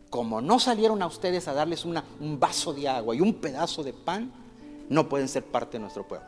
[0.10, 3.94] como no salieron a ustedes a darles un vaso de agua y un pedazo de
[3.94, 4.32] pan,
[4.90, 6.28] no pueden ser parte de nuestro pueblo.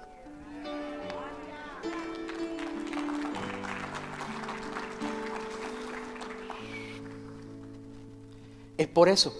[8.77, 9.33] Es por eso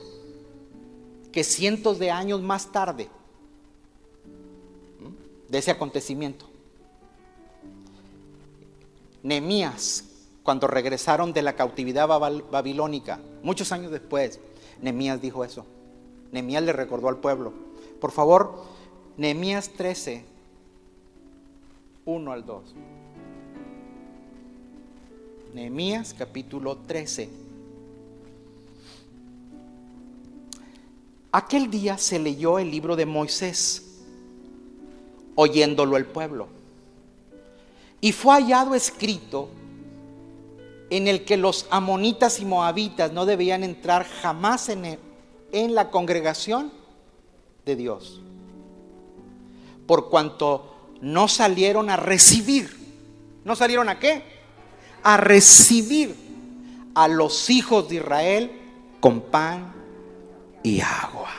[1.31, 3.09] que cientos de años más tarde
[5.47, 6.45] de ese acontecimiento,
[9.23, 10.08] Nemías,
[10.49, 14.39] cuando regresaron de la cautividad babilónica, muchos años después,
[14.81, 15.63] Nemías dijo eso.
[16.31, 17.53] Nemías le recordó al pueblo.
[18.01, 18.63] Por favor,
[19.15, 20.25] Nemías 13,
[22.03, 22.63] 1 al 2.
[25.53, 27.29] Nehemías capítulo 13.
[31.31, 33.99] Aquel día se leyó el libro de Moisés,
[35.35, 36.47] oyéndolo el pueblo.
[38.01, 39.49] Y fue hallado escrito
[40.89, 44.99] en el que los amonitas y moabitas no debían entrar jamás en,
[45.51, 46.71] en la congregación
[47.65, 48.21] de Dios.
[49.85, 52.77] Por cuanto no salieron a recibir.
[53.43, 54.23] ¿No salieron a qué?
[55.03, 56.15] A recibir
[56.95, 58.51] a los hijos de Israel
[58.99, 59.73] con pan
[60.63, 61.29] y agua.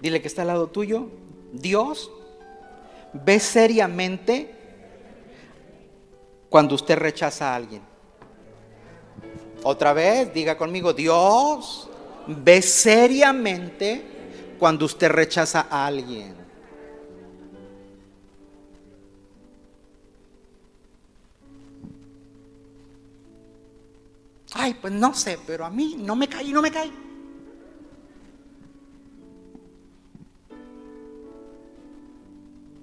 [0.00, 1.08] Dile que está al lado tuyo.
[1.52, 2.10] Dios
[3.12, 4.54] ve seriamente
[6.48, 7.82] cuando usted rechaza a alguien.
[9.62, 11.88] Otra vez, diga conmigo, Dios
[12.26, 14.02] ve seriamente
[14.58, 16.34] cuando usted rechaza a alguien.
[24.52, 27.09] Ay, pues no sé, pero a mí no me cae no me cae.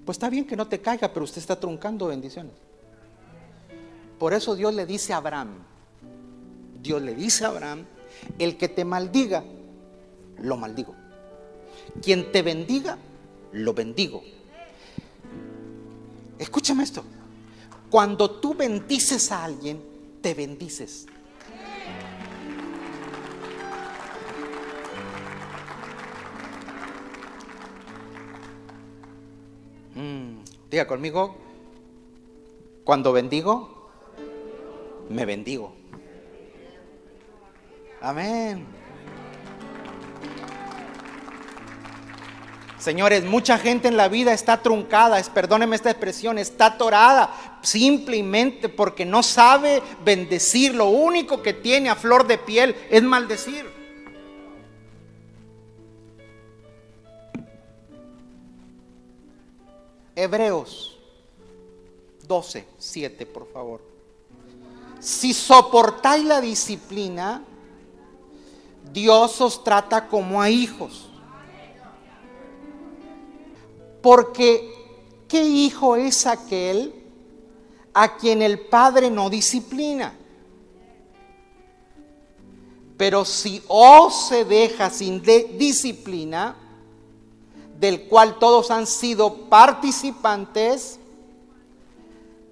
[0.07, 2.53] Pues está bien que no te caiga, pero usted está truncando bendiciones.
[4.17, 5.49] Por eso Dios le dice a Abraham,
[6.81, 7.83] Dios le dice a Abraham,
[8.39, 9.43] el que te maldiga,
[10.41, 10.95] lo maldigo.
[12.01, 12.97] Quien te bendiga,
[13.51, 14.23] lo bendigo.
[16.39, 17.03] Escúchame esto.
[17.89, 19.83] Cuando tú bendices a alguien,
[20.21, 21.05] te bendices.
[29.97, 31.35] Mm, diga conmigo,
[32.83, 33.89] cuando bendigo,
[35.09, 35.73] me bendigo.
[37.99, 38.63] Amén.
[42.77, 48.69] Señores, mucha gente en la vida está truncada, es, perdónenme esta expresión, está atorada simplemente
[48.69, 50.75] porque no sabe bendecir.
[50.75, 53.76] Lo único que tiene a flor de piel es maldecir.
[60.19, 60.97] Hebreos
[62.27, 63.81] 12, 7, por favor.
[64.99, 67.43] Si soportáis la disciplina,
[68.91, 71.07] Dios os trata como a hijos.
[74.01, 74.73] Porque,
[75.27, 76.95] ¿qué hijo es aquel
[77.93, 80.17] a quien el Padre no disciplina?
[82.97, 86.55] Pero si os se deja sin disciplina,
[87.79, 90.99] del cual todos han sido participantes,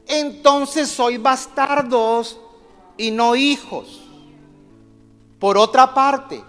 [0.07, 2.39] entonces sois bastardos
[2.97, 4.01] y no hijos.
[5.39, 6.43] Por otra parte,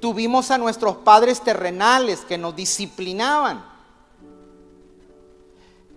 [0.00, 3.64] tuvimos a nuestros padres terrenales que nos disciplinaban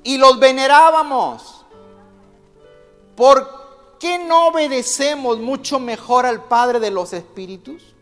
[0.03, 1.65] y los venerábamos.
[3.15, 7.95] ¿Por qué no obedecemos mucho mejor al Padre de los Espíritus?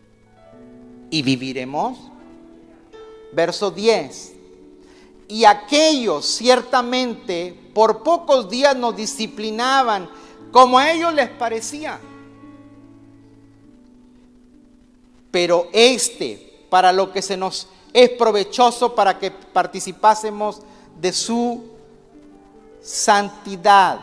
[1.08, 1.98] Y viviremos
[3.32, 4.34] verso 10.
[5.28, 10.08] Y aquellos ciertamente por pocos días nos disciplinaban
[10.52, 11.98] como a ellos les parecía.
[15.30, 20.60] Pero este, para lo que se nos es provechoso para que participásemos
[21.00, 21.64] de su
[22.82, 23.98] santidad.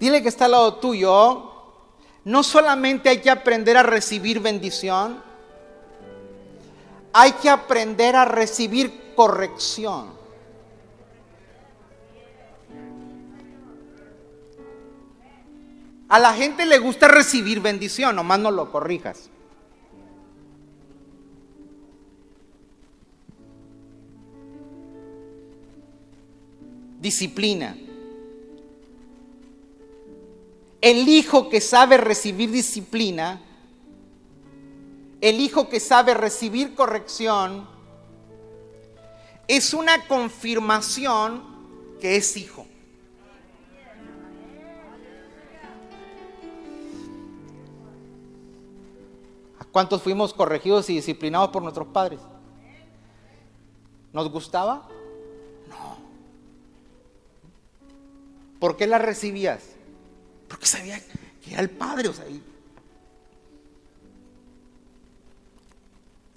[0.00, 1.52] Dile que está al lado tuyo.
[2.24, 5.22] No solamente hay que aprender a recibir bendición,
[7.12, 10.18] hay que aprender a recibir corrección.
[16.08, 19.28] A la gente le gusta recibir bendición, nomás no lo corrijas.
[26.98, 27.76] Disciplina.
[30.80, 33.42] El hijo que sabe recibir disciplina,
[35.20, 37.66] el hijo que sabe recibir corrección,
[39.48, 41.42] es una confirmación
[42.00, 42.66] que es hijo.
[49.58, 52.20] ¿A cuántos fuimos corregidos y disciplinados por nuestros padres?
[54.12, 54.88] ¿Nos gustaba?
[55.68, 55.98] No.
[58.60, 59.62] ¿Por qué la recibías?
[60.48, 61.00] Porque sabía
[61.42, 62.08] que era el padre.
[62.08, 62.24] O sea,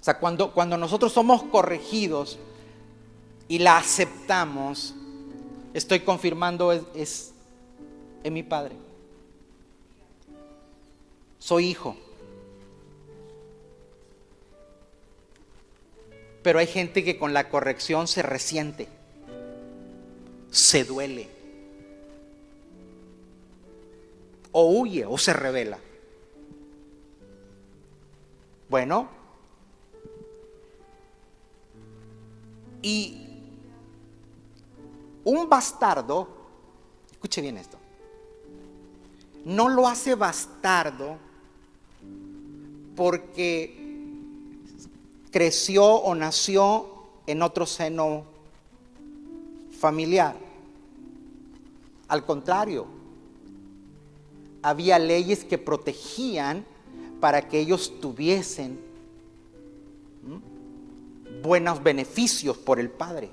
[0.02, 2.36] o sea cuando, cuando nosotros somos corregidos
[3.46, 4.96] y la aceptamos,
[5.74, 7.32] estoy confirmando es, es
[8.24, 8.74] en mi padre.
[11.38, 11.96] Soy hijo.
[16.42, 18.88] Pero hay gente que con la corrección se resiente,
[20.50, 21.28] se duele,
[24.50, 25.78] o huye o se revela.
[28.68, 29.21] Bueno,
[32.82, 33.16] y
[35.24, 36.28] un bastardo,
[37.10, 37.78] escuche bien esto,
[39.44, 41.16] no lo hace bastardo
[42.96, 43.82] porque
[45.30, 46.86] creció o nació
[47.26, 48.24] en otro seno
[49.78, 50.36] familiar.
[52.08, 52.86] Al contrario,
[54.62, 56.64] había leyes que protegían
[57.20, 58.78] para que ellos tuviesen
[61.42, 63.30] buenos beneficios por el Padre.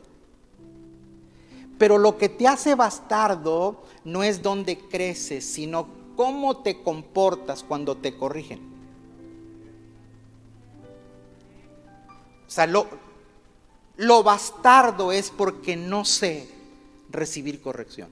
[1.78, 5.88] Pero lo que te hace bastardo no es donde creces, sino
[6.18, 8.60] cómo te comportas cuando te corrigen.
[12.46, 12.88] O sea, lo,
[13.96, 16.50] lo bastardo es porque no sé
[17.10, 18.10] recibir corrección.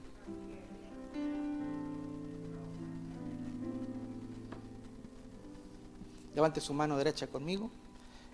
[6.34, 7.68] Levante su mano derecha conmigo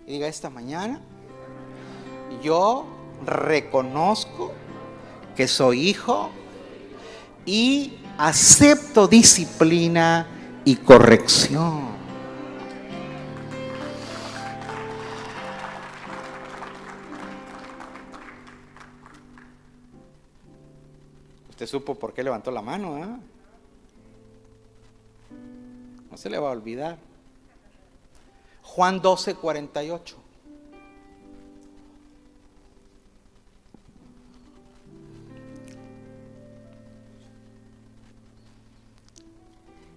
[0.05, 1.01] y diga, esta mañana
[2.41, 2.85] yo
[3.25, 4.51] reconozco
[5.35, 6.29] que soy hijo
[7.45, 10.27] y acepto disciplina
[10.63, 11.95] y corrección.
[21.49, 23.07] Usted supo por qué levantó la mano, ¿eh?
[26.11, 26.97] No se le va a olvidar.
[28.61, 30.24] Juan 12, 48.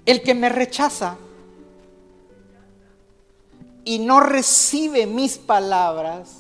[0.09, 1.19] El que me rechaza
[3.85, 6.39] y no recibe mis palabras,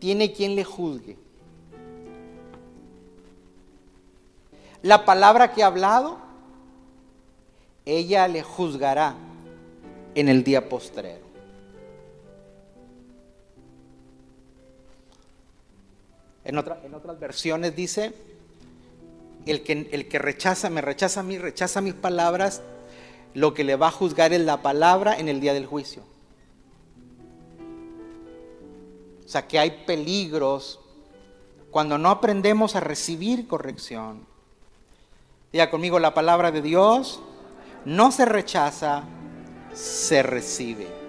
[0.00, 1.16] tiene quien le juzgue.
[4.82, 6.18] La palabra que ha hablado,
[7.86, 9.14] ella le juzgará
[10.14, 11.24] en el día postrero.
[16.44, 18.12] En, en otras versiones dice,
[19.46, 22.62] el que, el que rechaza, me rechaza a mí, rechaza mis palabras,
[23.34, 26.02] lo que le va a juzgar es la palabra en el día del juicio.
[29.24, 30.80] O sea que hay peligros
[31.70, 34.26] cuando no aprendemos a recibir corrección.
[35.52, 37.20] Diga conmigo, la palabra de Dios
[37.84, 39.04] no se rechaza,
[39.72, 41.03] se recibe.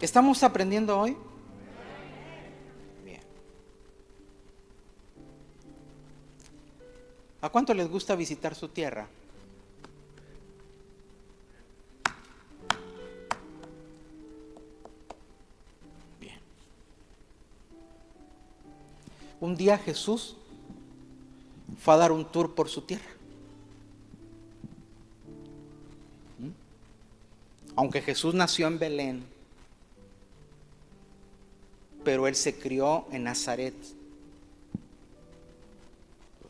[0.00, 1.14] ¿Estamos aprendiendo hoy?
[3.04, 3.20] Bien.
[7.42, 9.06] ¿A cuánto les gusta visitar su tierra?
[16.18, 16.38] Bien.
[19.38, 20.34] Un día Jesús
[21.78, 23.10] fue a dar un tour por su tierra.
[26.38, 26.48] ¿Mm?
[27.76, 29.39] Aunque Jesús nació en Belén,
[32.04, 33.74] pero él se crió en Nazaret.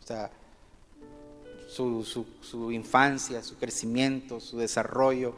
[0.03, 0.31] O sea,
[1.69, 5.35] su, infancia, su crecimiento, su desarrollo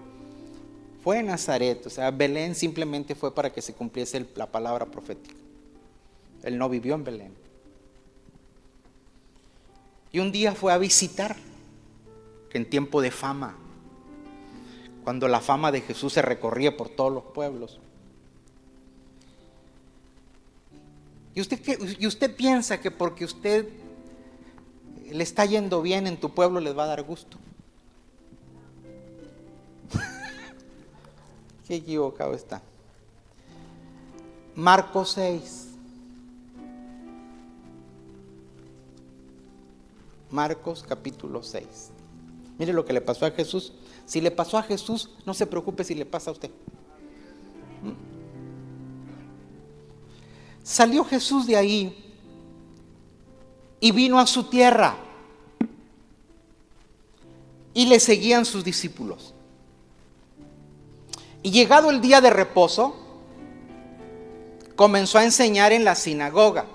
[1.03, 1.87] fue en Nazaret.
[1.87, 5.35] O sea, Belén simplemente fue para que se cumpliese la palabra profética.
[6.43, 7.35] Él no vivió en Belén.
[10.11, 11.37] Y un día fue a visitar,
[12.53, 13.57] en tiempo de fama,
[15.05, 17.81] cuando la fama de Jesús se recorría por todos los pueblos.
[21.35, 21.61] Y usted,
[21.99, 23.69] y usted piensa que porque usted
[25.11, 27.39] le está yendo bien en tu pueblo les va a dar gusto.
[31.67, 32.63] Qué equivocado está.
[34.55, 35.69] Marcos 6.
[40.31, 41.91] Marcos capítulo 6.
[42.59, 43.73] Mire lo que le pasó a Jesús.
[44.07, 46.51] Si le pasó a Jesús, no se preocupe si le pasa a usted.
[50.63, 52.15] Salió Jesús de ahí
[53.81, 54.97] y vino a su tierra
[57.75, 59.35] y le seguían sus discípulos.
[61.43, 62.95] Y llegado el día de reposo,
[64.77, 66.67] comenzó a enseñar en la sinagoga.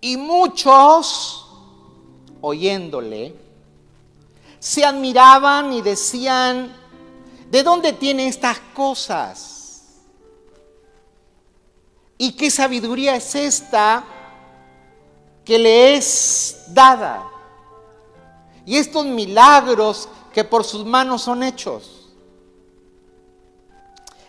[0.00, 1.46] Y muchos,
[2.40, 3.34] oyéndole,
[4.58, 6.72] se admiraban y decían,
[7.50, 9.55] ¿de dónde tiene estas cosas?
[12.18, 14.04] ¿Y qué sabiduría es esta
[15.44, 17.28] que le es dada?
[18.64, 22.14] Y estos milagros que por sus manos son hechos.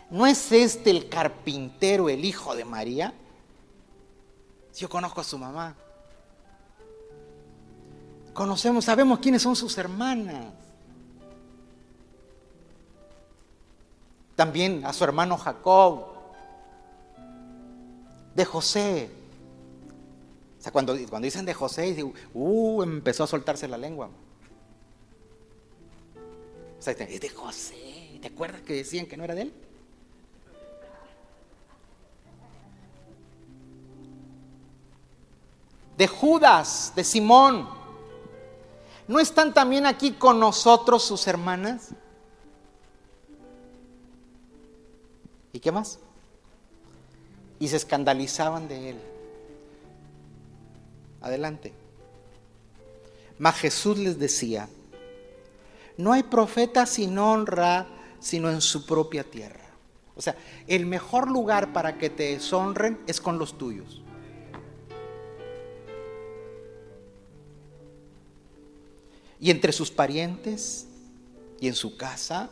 [0.10, 3.14] ¿No es este el carpintero, el hijo de María?
[4.78, 5.76] Yo conozco a su mamá.
[8.34, 10.54] Conocemos, sabemos quiénes son sus hermanas.
[14.36, 16.17] También a su hermano Jacob,
[18.38, 19.10] de José.
[20.60, 22.04] O sea, cuando, cuando dicen de José,
[22.36, 24.10] uh, empezó a soltarse la lengua.
[26.78, 28.20] O sea, es de José.
[28.22, 29.54] ¿Te acuerdas que decían que no era de él?
[35.98, 37.68] de Judas, de Simón.
[39.08, 41.90] ¿No están también aquí con nosotros sus hermanas?
[45.52, 46.00] ¿Y qué más?
[47.60, 48.98] Y se escandalizaban de él.
[51.22, 51.74] Adelante.
[53.40, 54.68] Mas Jesús les decía,
[55.98, 57.88] no hay profeta sin honra,
[58.20, 59.66] sino en su propia tierra.
[60.16, 60.36] O sea,
[60.68, 64.02] el mejor lugar para que te deshonren es con los tuyos.
[69.40, 70.88] y entre sus parientes
[71.60, 72.50] y en su casa.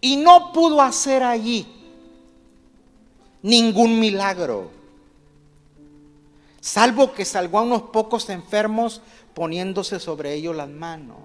[0.00, 1.66] Y no pudo hacer allí
[3.46, 4.72] ningún milagro,
[6.60, 9.00] salvo que salvó a unos pocos enfermos
[9.34, 11.18] poniéndose sobre ellos las manos.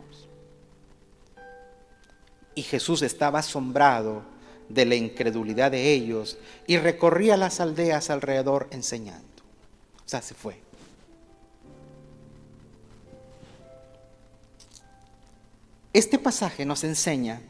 [2.54, 4.22] Y Jesús estaba asombrado
[4.70, 9.26] de la incredulidad de ellos y recorría las aldeas alrededor enseñando.
[10.06, 10.62] O sea, se fue.
[15.92, 17.42] Este pasaje nos enseña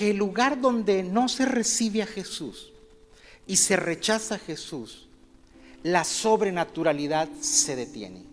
[0.00, 2.72] que el lugar donde no se recibe a Jesús
[3.46, 5.06] y se rechaza a Jesús,
[5.82, 8.24] la sobrenaturalidad se detiene.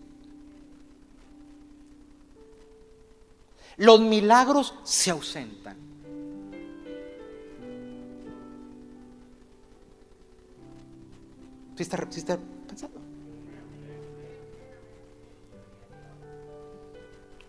[3.76, 5.76] Los milagros se ausentan.
[11.76, 13.02] ¿Sí está, pensando?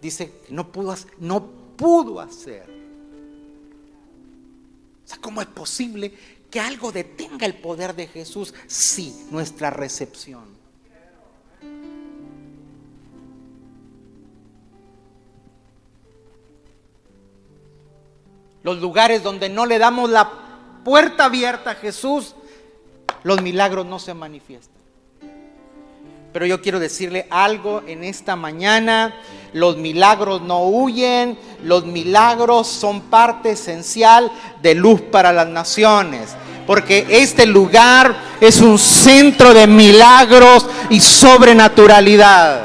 [0.03, 1.47] dice no pudo, no
[1.77, 2.78] pudo hacer.
[5.09, 6.13] O sea, ¿cómo es posible
[6.51, 8.53] que algo detenga el poder de Jesús?
[8.67, 10.45] Sí, nuestra recepción.
[18.63, 20.31] Los lugares donde no le damos la
[20.85, 22.35] puerta abierta a Jesús,
[23.23, 24.78] los milagros no se manifiestan.
[26.39, 29.13] Pero yo quiero decirle algo en esta mañana.
[29.55, 34.31] Los milagros no huyen, los milagros son parte esencial
[34.63, 36.37] de luz para las naciones.
[36.65, 42.61] Porque este lugar es un centro de milagros y sobrenaturalidad.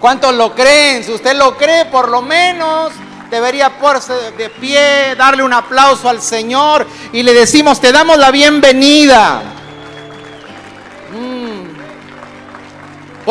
[0.00, 1.04] ¿Cuántos lo creen?
[1.04, 2.90] Si usted lo cree, por lo menos
[3.30, 8.30] debería ponerse de pie, darle un aplauso al Señor y le decimos, te damos la
[8.30, 9.51] bienvenida.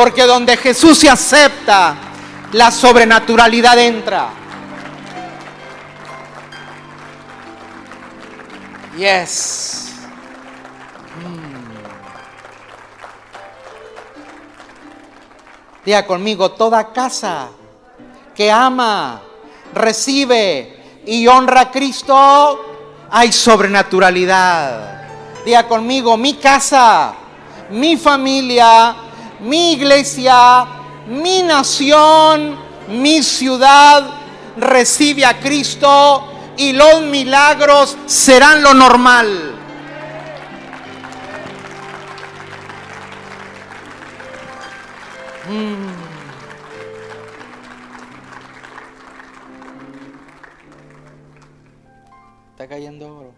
[0.01, 1.95] Porque donde Jesús se acepta,
[2.53, 4.29] la sobrenaturalidad entra.
[8.97, 9.91] Yes.
[11.23, 11.75] Mm.
[15.85, 17.49] Diga conmigo, toda casa
[18.33, 19.21] que ama,
[19.71, 25.03] recibe y honra a Cristo, hay sobrenaturalidad.
[25.45, 27.13] Diga conmigo, mi casa,
[27.69, 28.95] mi familia,
[29.41, 30.65] mi iglesia,
[31.07, 34.09] mi nación, mi ciudad
[34.57, 39.55] recibe a Cristo y los milagros serán lo normal.
[45.49, 45.91] Mm.
[52.51, 53.33] Está cayendo oro.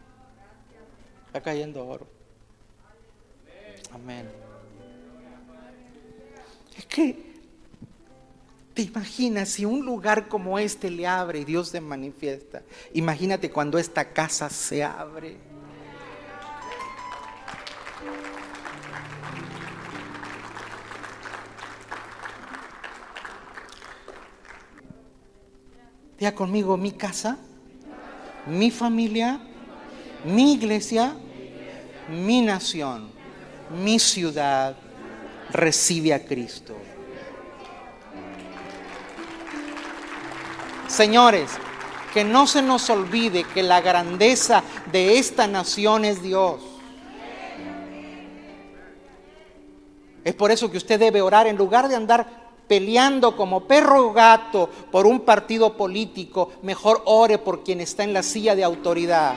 [1.27, 2.07] Está cayendo oro.
[3.93, 4.42] Amén.
[6.93, 7.17] Que
[8.75, 12.61] te imaginas si un lugar como este le abre y Dios se manifiesta.
[12.93, 15.37] Imagínate cuando esta casa se abre.
[26.19, 27.39] Diga conmigo, mi casa,
[28.45, 29.41] mi familia,
[30.25, 31.15] mi iglesia,
[32.07, 33.09] mi nación,
[33.83, 34.77] mi ciudad
[35.53, 36.82] recibe a Cristo.
[40.93, 41.49] Señores,
[42.13, 46.61] que no se nos olvide que la grandeza de esta nación es Dios.
[50.23, 52.27] Es por eso que usted debe orar en lugar de andar
[52.67, 58.13] peleando como perro o gato por un partido político, mejor ore por quien está en
[58.13, 59.33] la silla de autoridad.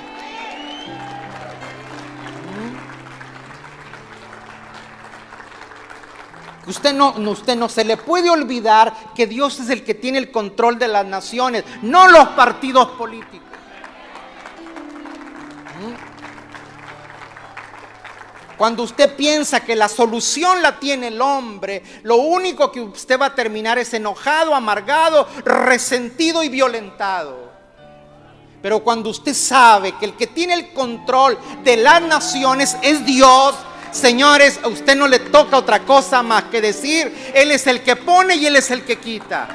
[6.67, 10.33] Usted no, usted no se le puede olvidar que Dios es el que tiene el
[10.33, 13.47] control de las naciones, no los partidos políticos.
[18.57, 23.27] Cuando usted piensa que la solución la tiene el hombre, lo único que usted va
[23.27, 27.53] a terminar es enojado, amargado, resentido y violentado.
[28.63, 33.55] Pero cuando usted sabe que el que tiene el control de las naciones es Dios,
[33.97, 37.97] señores, a usted no le toca otra cosa más que decir, Él es el que
[37.97, 39.49] pone y Él es el que quita.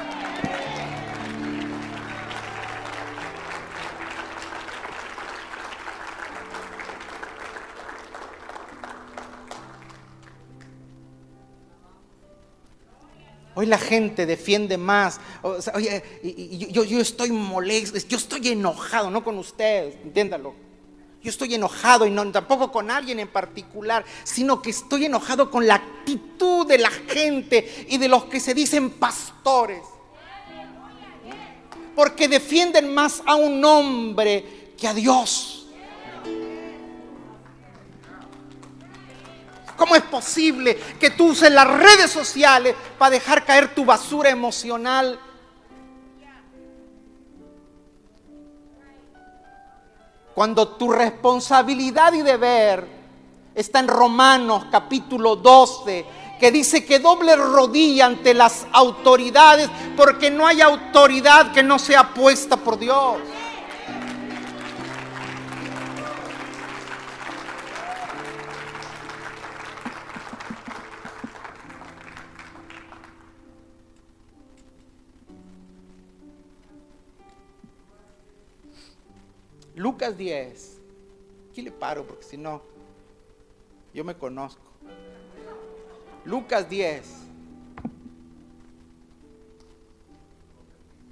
[13.54, 15.20] Hoy la gente defiende más.
[15.74, 16.02] oye,
[16.70, 20.71] yo, yo, estoy molesto, yo estoy enojado, no con ustedes, entiéndalo.
[21.22, 25.66] Yo estoy enojado y no tampoco con alguien en particular, sino que estoy enojado con
[25.66, 29.82] la actitud de la gente y de los que se dicen pastores.
[31.94, 35.68] Porque defienden más a un hombre que a Dios.
[39.76, 45.18] ¿Cómo es posible que tú uses las redes sociales para dejar caer tu basura emocional?
[50.34, 52.86] Cuando tu responsabilidad y deber
[53.54, 56.06] está en Romanos capítulo 12,
[56.40, 62.14] que dice que doble rodilla ante las autoridades, porque no hay autoridad que no sea
[62.14, 63.16] puesta por Dios.
[79.74, 80.78] Lucas 10.
[81.50, 82.62] Aquí le paro porque si no,
[83.94, 84.62] yo me conozco.
[86.24, 87.22] Lucas 10.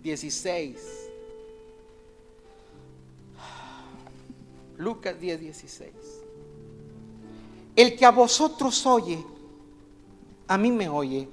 [0.02, 1.10] 16.
[4.78, 5.92] Lucas 10, 16.
[7.76, 9.24] El que a vosotros oye,
[10.48, 11.28] a mí me oye.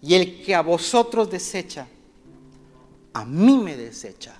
[0.00, 1.88] Y el que a vosotros desecha,
[3.12, 4.36] a mí me desecha.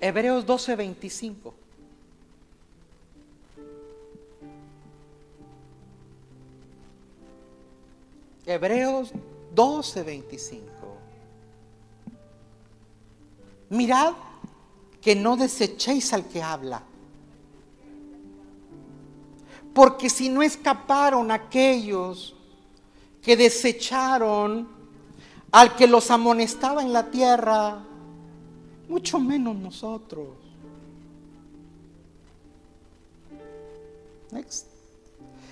[0.00, 1.54] Hebreos 12, 25.
[8.46, 9.12] Hebreos
[9.54, 10.66] 12, 25.
[13.68, 14.14] Mirad
[15.02, 16.82] que no desechéis al que habla.
[19.74, 22.34] Porque si no escaparon aquellos
[23.22, 24.68] que desecharon
[25.52, 27.84] al que los amonestaba en la tierra,
[28.90, 30.28] mucho menos nosotros.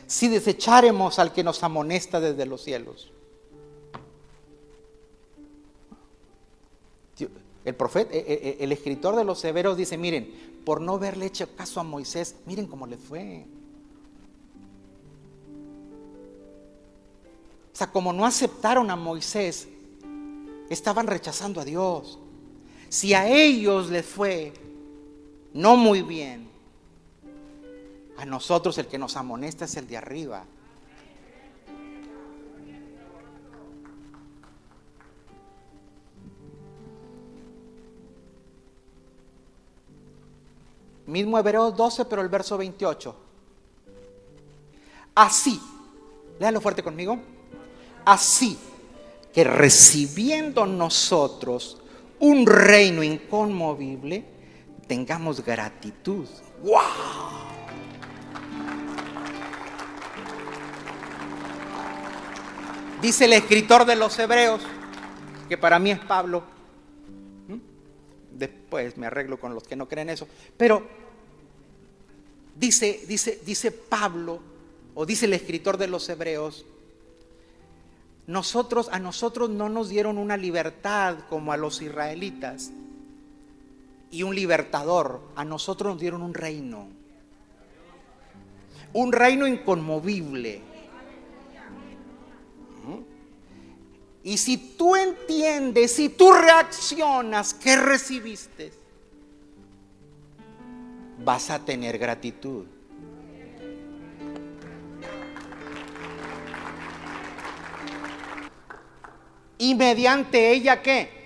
[0.07, 3.13] Si desecharemos al que nos amonesta desde los cielos.
[7.65, 11.27] El profeta, eh, eh, eh, el escritor de los severos dice, miren, por no haberle
[11.27, 13.47] hecho caso a Moisés, miren cómo le fue.
[17.79, 19.69] sea, como no aceptaron a Moisés,
[20.69, 22.19] estaban rechazando a Dios.
[22.89, 24.53] Si a ellos les fue
[25.53, 26.49] no muy bien,
[28.17, 30.45] a nosotros el que nos amonesta es el de arriba.
[41.07, 43.17] Mismo Hebreos 12, pero el verso 28.
[45.15, 45.61] Así,
[46.39, 47.19] léalo fuerte conmigo.
[48.05, 48.59] Así
[49.33, 51.79] que recibiendo nosotros
[52.21, 54.25] un reino inconmovible,
[54.87, 56.27] tengamos gratitud.
[56.63, 56.79] ¡Wow!
[63.01, 64.61] Dice el escritor de los Hebreos,
[65.49, 66.43] que para mí es Pablo.
[68.33, 70.27] Después me arreglo con los que no creen eso.
[70.57, 70.87] Pero
[72.57, 74.41] dice, dice, dice Pablo,
[74.95, 76.67] o dice el escritor de los Hebreos,
[78.29, 82.71] nosotros, a nosotros no nos dieron una libertad como a los israelitas
[84.11, 86.89] y un libertador, a nosotros nos dieron un reino.
[88.93, 90.61] Un reino inconmovible.
[94.23, 98.73] Y si tú entiendes, si tú reaccionas, ¿qué recibiste?
[101.25, 102.67] Vas a tener gratitud.
[109.59, 111.19] Y mediante ella qué?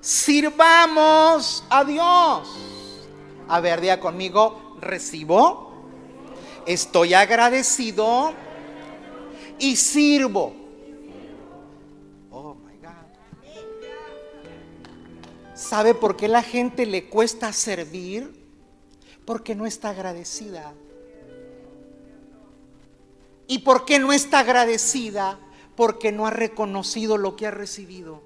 [0.00, 2.48] Sirvamos a Dios.
[3.48, 5.72] A ver, día conmigo, recibo,
[6.66, 8.32] estoy agradecido
[9.58, 10.54] y sirvo.
[12.30, 12.92] Oh my God.
[15.54, 18.32] ¿Sabe por qué la gente le cuesta servir?
[19.24, 20.72] Porque no está agradecida.
[23.46, 25.38] ¿Y por qué no está agradecida?
[25.82, 28.22] Porque no ha reconocido lo que ha recibido.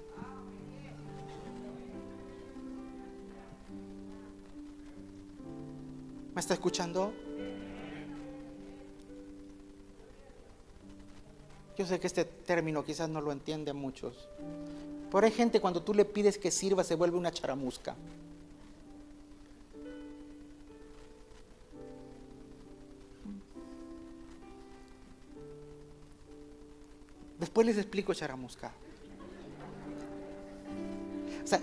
[6.35, 7.13] ¿Me está escuchando?
[11.75, 14.29] Yo sé que este término quizás no lo entienden muchos.
[15.11, 17.95] Pero hay gente cuando tú le pides que sirva se vuelve una charamusca.
[27.39, 28.71] Después les explico charamusca.
[31.43, 31.61] O sea,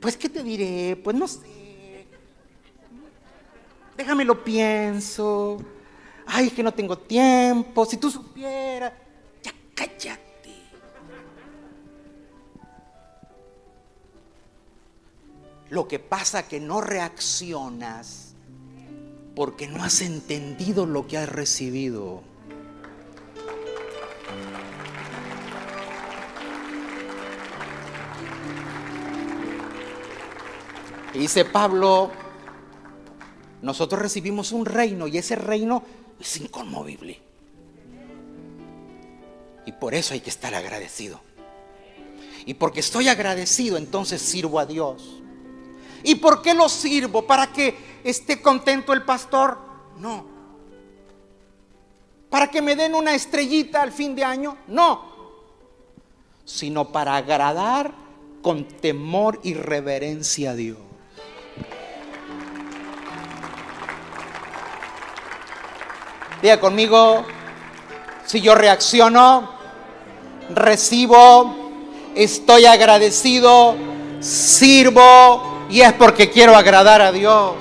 [0.00, 0.96] pues ¿qué te diré?
[0.96, 2.06] Pues no sé.
[3.96, 5.58] Déjame lo pienso.
[6.26, 7.84] Ay, que no tengo tiempo.
[7.84, 8.92] Si tú supieras.
[9.42, 10.54] Ya cállate.
[15.68, 18.34] Lo que pasa que no reaccionas
[19.34, 22.29] porque no has entendido lo que has recibido.
[31.18, 32.10] Dice Pablo,
[33.62, 35.82] nosotros recibimos un reino y ese reino
[36.20, 37.20] es inconmovible.
[39.66, 41.20] Y por eso hay que estar agradecido.
[42.46, 45.20] Y porque estoy agradecido, entonces sirvo a Dios.
[46.02, 47.26] ¿Y por qué lo sirvo?
[47.26, 49.58] ¿Para que esté contento el pastor?
[49.98, 50.24] No.
[52.30, 54.56] ¿Para que me den una estrellita al fin de año?
[54.68, 55.10] No.
[56.44, 57.92] Sino para agradar
[58.40, 60.78] con temor y reverencia a Dios.
[66.42, 67.24] Diga conmigo,
[68.24, 69.50] si yo reacciono,
[70.50, 71.54] recibo,
[72.14, 73.76] estoy agradecido,
[74.20, 77.54] sirvo y es porque quiero agradar a Dios.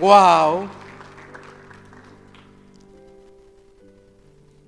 [0.00, 0.62] Wow.
[0.62, 0.68] Mm.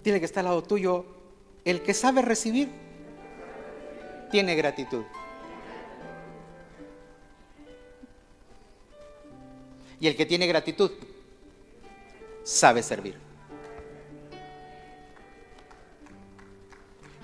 [0.05, 1.05] Dile que está al lado tuyo.
[1.65, 2.69] El que sabe recibir
[4.31, 5.03] tiene gratitud.
[10.01, 10.91] Y el que tiene gratitud
[12.43, 13.17] sabe servir.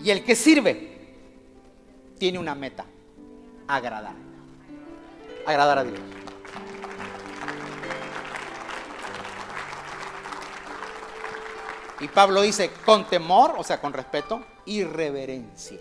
[0.02, 0.90] Y el que sirve
[2.18, 2.84] tiene una meta,
[3.68, 4.14] agradar.
[5.46, 6.00] Agradar a Dios.
[12.00, 15.78] Y Pablo dice, con temor, o sea, con respeto, y reverencia.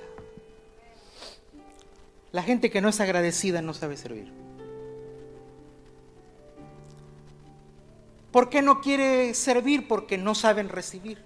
[2.31, 4.40] La gente que no es agradecida no sabe servir.
[8.31, 9.87] ¿Por qué no quiere servir?
[9.87, 11.21] Porque no saben recibir.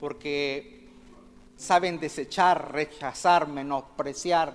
[0.00, 0.86] Porque
[1.56, 4.52] saben desechar, rechazar, menospreciar.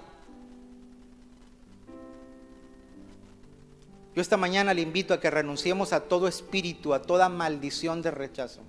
[4.16, 8.12] Yo esta mañana le invito a que renunciemos a todo espíritu, a toda maldición de
[8.12, 8.62] rechazo.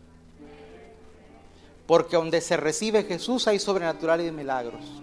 [1.87, 5.03] Porque donde se recibe Jesús hay sobrenatural y milagros.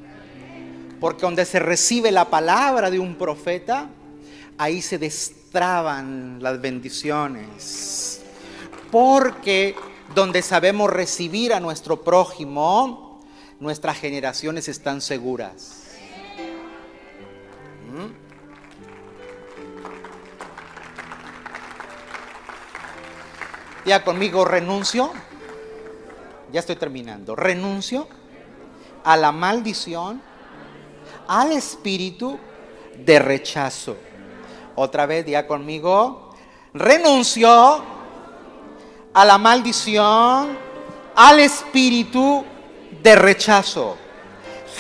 [1.00, 3.88] Porque donde se recibe la palabra de un profeta,
[4.58, 4.98] ahí se
[5.54, 8.22] las bendiciones.
[8.90, 9.76] Porque
[10.16, 13.20] donde sabemos recibir a nuestro prójimo,
[13.60, 15.98] nuestras generaciones están seguras.
[17.88, 18.22] ¿Mm?
[23.86, 25.12] Ya conmigo renuncio.
[26.52, 27.36] Ya estoy terminando.
[27.36, 28.08] Renuncio
[29.04, 30.22] a la maldición,
[31.28, 32.38] al espíritu
[32.98, 33.98] de rechazo.
[34.76, 36.30] Otra vez, ya conmigo.
[36.74, 37.84] Renuncio
[39.14, 40.58] a la maldición,
[41.16, 42.46] al espíritu
[43.04, 43.98] de rechazo.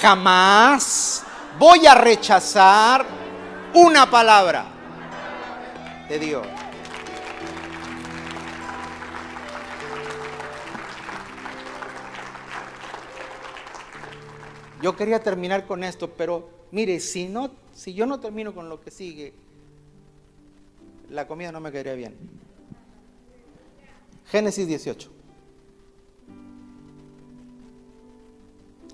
[0.01, 1.23] Jamás
[1.59, 3.05] voy a rechazar
[3.73, 4.65] una palabra
[6.07, 6.47] de Dios.
[14.81, 18.81] Yo quería terminar con esto, pero mire, si no, si yo no termino con lo
[18.81, 19.33] que sigue,
[21.11, 22.15] la comida no me quedaría bien.
[24.27, 25.11] Génesis 18.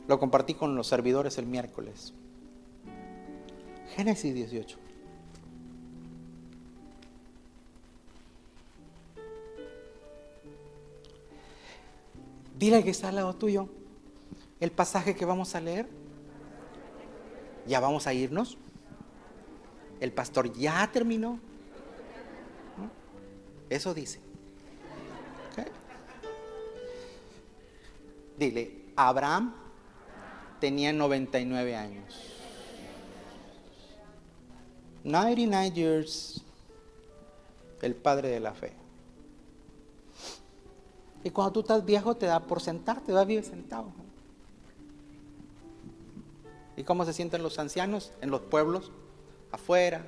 [0.07, 2.13] Lo compartí con los servidores el miércoles.
[3.95, 4.79] Génesis 18.
[12.57, 13.69] Dile que está al lado tuyo
[14.59, 15.87] el pasaje que vamos a leer.
[17.67, 18.57] Ya vamos a irnos.
[19.99, 21.39] El pastor ya terminó.
[23.69, 24.19] Eso dice.
[28.37, 29.53] Dile, Abraham
[30.59, 32.37] tenía 99 años.
[35.03, 36.43] 99 years,
[37.81, 38.73] el padre de la fe.
[41.23, 43.91] Y cuando tú estás viejo te da por sentarte, vas bien sentado.
[46.75, 48.91] ¿Y cómo se sienten los ancianos en los pueblos?
[49.51, 50.05] Afuera,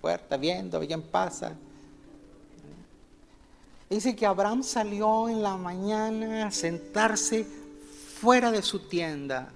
[0.00, 1.54] puerta, viendo, bien pasa.
[3.90, 9.52] Dice que Abraham salió en la mañana a sentarse fuera de su tienda,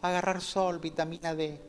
[0.00, 1.60] a agarrar sol, vitamina D.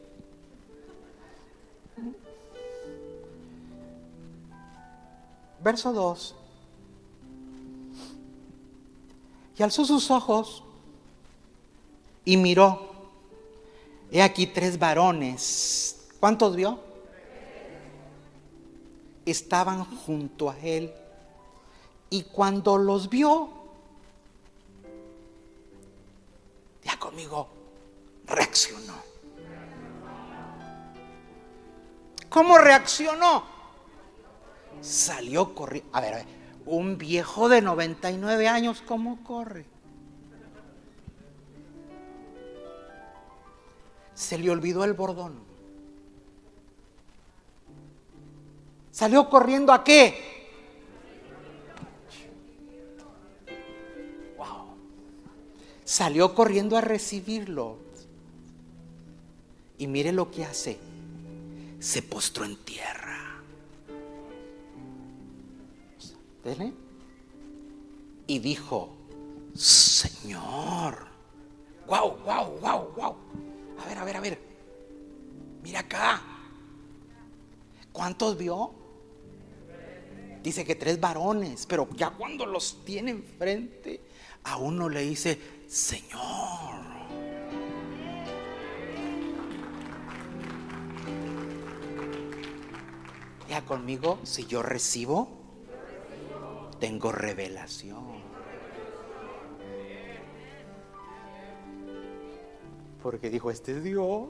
[5.62, 6.36] Verso 2.
[9.58, 10.64] Y alzó sus ojos
[12.24, 12.94] y miró.
[14.10, 16.08] He aquí tres varones.
[16.22, 16.80] ¿Cuántos vio?
[19.26, 20.94] Estaban junto a él
[22.10, 23.50] y cuando los vio,
[26.84, 27.48] ya conmigo,
[28.26, 28.94] reaccionó.
[32.30, 33.44] ¿Cómo reaccionó?
[34.82, 35.90] Salió corriendo.
[35.94, 36.26] A ver, a ver,
[36.66, 39.66] un viejo de 99 años, ¿cómo corre?
[44.14, 45.40] Se le olvidó el bordón.
[48.92, 50.29] ¿Salió corriendo a qué?
[56.00, 57.76] Salió corriendo a recibirlo.
[59.78, 60.80] Y mire lo que hace.
[61.82, 63.42] Se postró en tierra.
[68.28, 68.96] Y dijo,
[69.54, 71.06] Señor.
[71.86, 73.16] Wow, wow, wow, wow.
[73.84, 74.40] A ver, a ver, a ver.
[75.62, 76.22] Mira acá.
[77.92, 78.72] ¿Cuántos vio?
[80.42, 84.00] Dice que tres varones, pero ya cuando los tiene enfrente,
[84.46, 86.82] a uno le dice, Señor.
[93.48, 95.30] Ya conmigo, si yo recibo,
[96.80, 98.24] tengo revelación.
[103.04, 104.30] Porque dijo, este Dios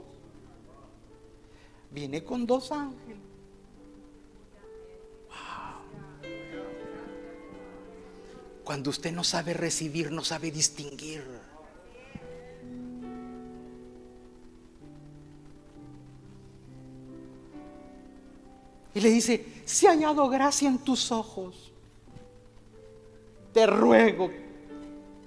[1.89, 3.28] viene con dos ángeles.
[8.69, 11.25] Cuando usted no sabe recibir, no sabe distinguir.
[18.93, 21.71] Y le dice, si hallado gracia en tus ojos,
[23.53, 24.29] te ruego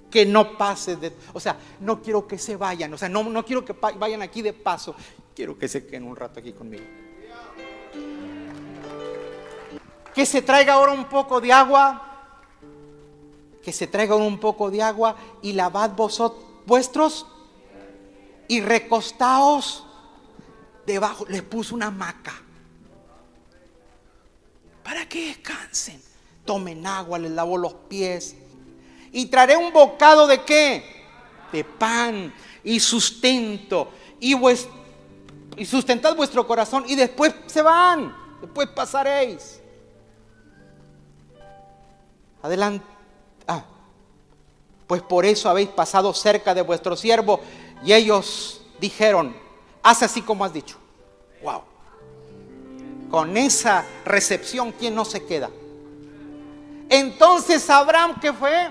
[0.09, 1.11] que no pases de...
[1.33, 4.41] O sea, no quiero que se vayan, o sea, no, no quiero que vayan aquí
[4.41, 4.95] de paso,
[5.35, 6.85] quiero que se queden un rato aquí conmigo.
[10.15, 12.11] Que se traiga ahora un poco de agua
[13.63, 17.25] que se traigan un poco de agua y lavad vosotros vuestros
[18.47, 19.85] y recostaos
[20.85, 21.25] debajo.
[21.29, 22.33] Les puso una hamaca.
[24.83, 26.01] para que descansen.
[26.43, 28.35] Tomen agua, les lavo los pies.
[29.13, 31.05] Y traeré un bocado de qué?
[31.53, 32.33] De pan
[32.65, 33.91] y sustento.
[34.19, 34.35] Y,
[35.55, 38.13] y sustentad vuestro corazón y después se van.
[38.41, 39.61] Después pasaréis.
[42.41, 42.92] Adelante.
[44.87, 47.39] Pues por eso habéis pasado cerca de vuestro siervo.
[47.83, 49.35] Y ellos dijeron,
[49.81, 50.77] haz así como has dicho.
[51.41, 51.61] Wow.
[53.09, 55.49] Con esa recepción, ¿quién no se queda?
[56.89, 58.69] Entonces Abraham, ¿qué fue?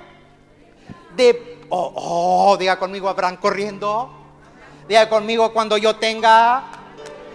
[1.16, 4.10] De, oh, oh, diga conmigo Abraham corriendo.
[4.88, 6.64] Diga conmigo cuando yo tenga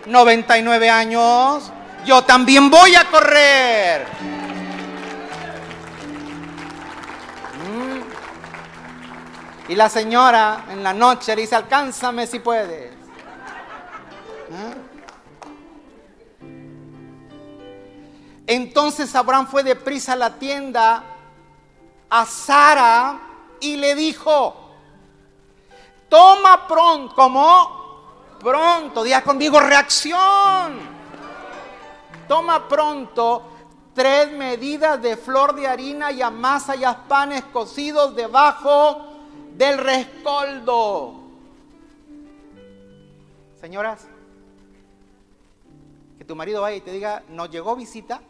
[0.06, 1.72] 99 años,
[2.06, 4.06] yo también voy a correr.
[9.68, 12.94] Y la señora en la noche le dice, alcánzame si puedes.
[14.52, 14.74] ¿Ah?
[18.46, 21.04] Entonces Abraham fue deprisa a la tienda
[22.10, 23.20] a Sara
[23.60, 24.56] y le dijo,
[26.08, 30.98] toma pronto, como pronto, diga conmigo reacción.
[32.26, 33.44] Toma pronto
[33.94, 39.07] tres medidas de flor de harina y amasa y panes cocidos debajo
[39.58, 41.16] del rescoldo.
[43.60, 44.06] Señoras,
[46.18, 48.22] que tu marido vaya y te diga, nos llegó visita.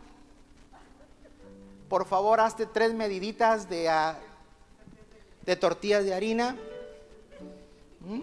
[1.89, 4.17] Por favor, hazte tres mediditas de, ah,
[5.45, 6.55] de tortillas de harina.
[8.01, 8.21] ¿Mm?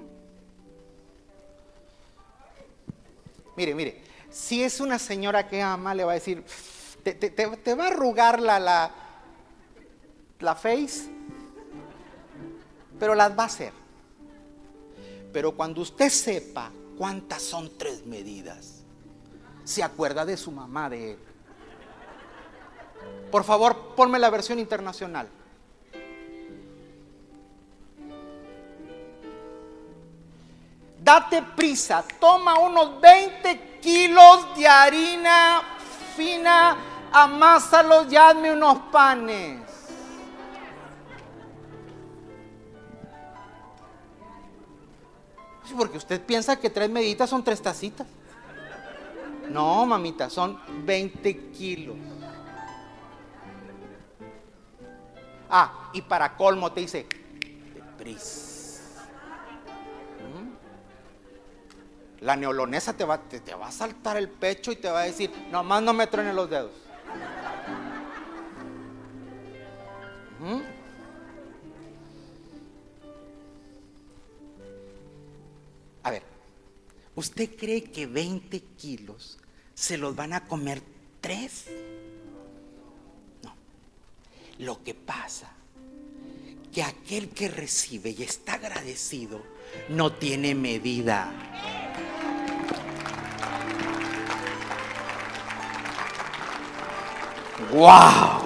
[3.57, 6.43] Mire, mire, si es una señora que ama, le va a decir,
[7.03, 8.91] te, va a arrugar la, la,
[10.41, 11.14] la face
[12.99, 13.73] pero las va a hacer.
[15.33, 18.83] Pero cuando usted sepa cuántas son tres medidas,
[19.65, 21.19] se acuerda de su mamá de él.
[23.31, 25.29] Por favor, ponme la versión internacional.
[31.01, 35.75] Date prisa, toma unos 20 kilos de harina
[36.17, 36.77] fina,
[37.13, 39.61] amásalos y hazme unos panes.
[45.75, 48.07] Porque usted piensa que tres meditas son tres tacitas.
[49.49, 51.97] No, mamita, son 20 kilos.
[55.51, 57.07] Ah, y para colmo te dice,
[57.75, 58.81] deprisa.
[60.19, 62.25] ¿Mm?
[62.25, 63.21] La neolonesa te va,
[63.63, 66.73] a saltar el pecho y te va a decir, nomás no me truenen los dedos.
[77.25, 79.39] ¿Usted cree que 20 kilos
[79.75, 80.83] se los van a comer
[81.23, 81.65] tres?
[83.43, 83.57] No.
[84.59, 85.51] Lo que pasa
[86.71, 89.41] que aquel que recibe y está agradecido
[89.89, 91.33] no tiene medida.
[97.73, 98.43] ¡Wow!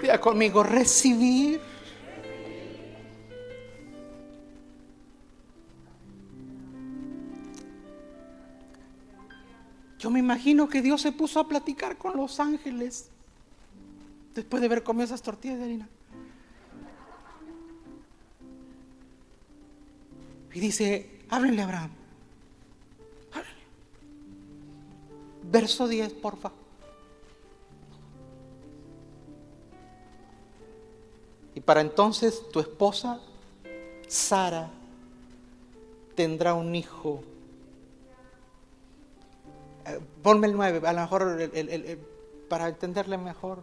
[0.00, 1.73] Vea conmigo, recibir
[10.04, 13.08] Yo me imagino que Dios se puso a platicar con los ángeles
[14.34, 15.88] después de haber comido esas tortillas de harina.
[20.52, 21.90] Y dice, háblenle Abraham.
[23.32, 23.62] Háblenle.
[25.44, 26.52] Verso 10, porfa.
[31.54, 33.22] Y para entonces tu esposa,
[34.06, 34.68] Sara,
[36.14, 37.24] tendrá un hijo
[40.22, 41.50] ponme el 9, a lo mejor
[42.48, 43.60] para entenderle mejor.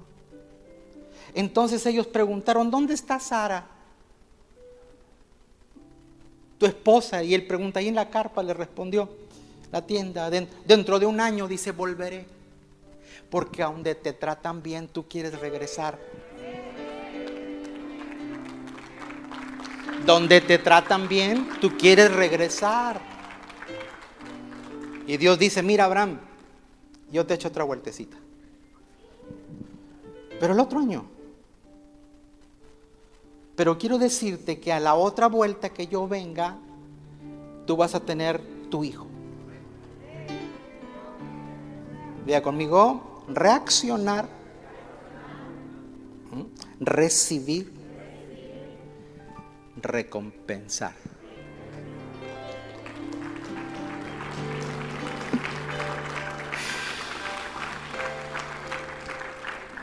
[1.33, 3.65] Entonces ellos preguntaron, ¿dónde está Sara?
[6.57, 7.23] Tu esposa.
[7.23, 9.09] Y él pregunta, ahí en la carpa le respondió
[9.71, 10.29] la tienda.
[10.29, 12.25] Dentro de un año dice, volveré.
[13.29, 15.97] Porque a donde te tratan bien, tú quieres regresar.
[20.05, 23.10] Donde te tratan bien, tú quieres regresar.
[25.07, 26.19] Y Dios dice, mira Abraham,
[27.11, 28.17] yo te echo otra vueltecita.
[30.39, 31.05] Pero el otro año.
[33.55, 36.57] Pero quiero decirte que a la otra vuelta que yo venga,
[37.67, 39.07] tú vas a tener tu hijo.
[42.25, 44.27] Vea conmigo, reaccionar,
[46.79, 47.71] recibir,
[49.75, 51.00] recompensar.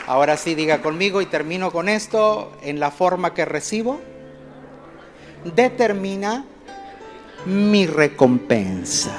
[0.08, 4.00] Ahora sí diga conmigo y termino con esto en la forma que recibo.
[5.54, 6.46] Determina
[7.44, 9.12] mi recompensa.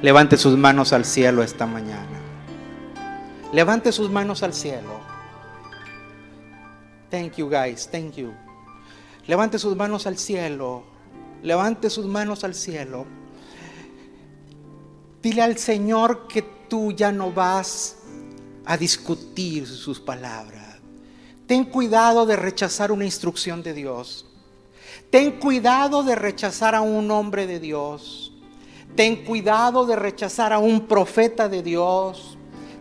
[0.00, 2.18] Levante sus manos al cielo esta mañana.
[3.52, 4.98] Levante sus manos al cielo.
[7.10, 8.32] Thank you guys, thank you.
[9.26, 10.84] Levante sus manos al cielo.
[11.42, 13.04] Levante sus manos al cielo.
[15.20, 17.98] Dile al Señor que tú ya no vas
[18.66, 20.76] a discutir sus palabras.
[21.46, 24.26] Ten cuidado de rechazar una instrucción de Dios.
[25.10, 28.32] Ten cuidado de rechazar a un hombre de Dios.
[28.96, 32.36] Ten cuidado de rechazar a un profeta de Dios.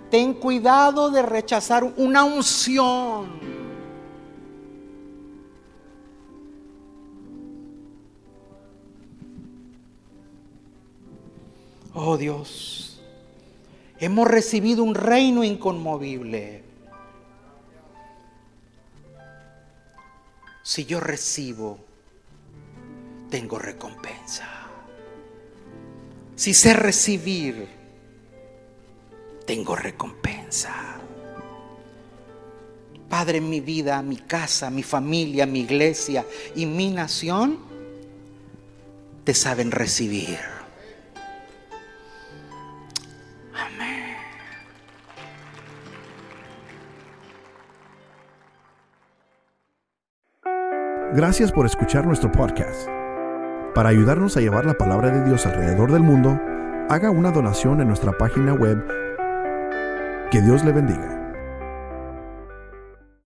[0.09, 3.55] Ten cuidado de rechazar una unción.
[11.97, 12.84] Oh Dios,
[13.99, 16.63] hemos recibido un reino inconmovible.
[20.63, 21.77] Si yo recibo,
[23.29, 24.47] tengo recompensa.
[26.35, 27.67] Si sé recibir,
[29.45, 30.73] tengo recompensa.
[33.09, 37.59] Padre, mi vida, mi casa, mi familia, mi iglesia y mi nación
[39.23, 40.54] te saben recibir.
[51.15, 52.89] Gracias por escuchar nuestro podcast.
[53.73, 56.37] Para ayudarnos a llevar la palabra de Dios alrededor del mundo,
[56.89, 58.85] haga una donación en nuestra página web.
[60.29, 61.14] Que Dios le bendiga.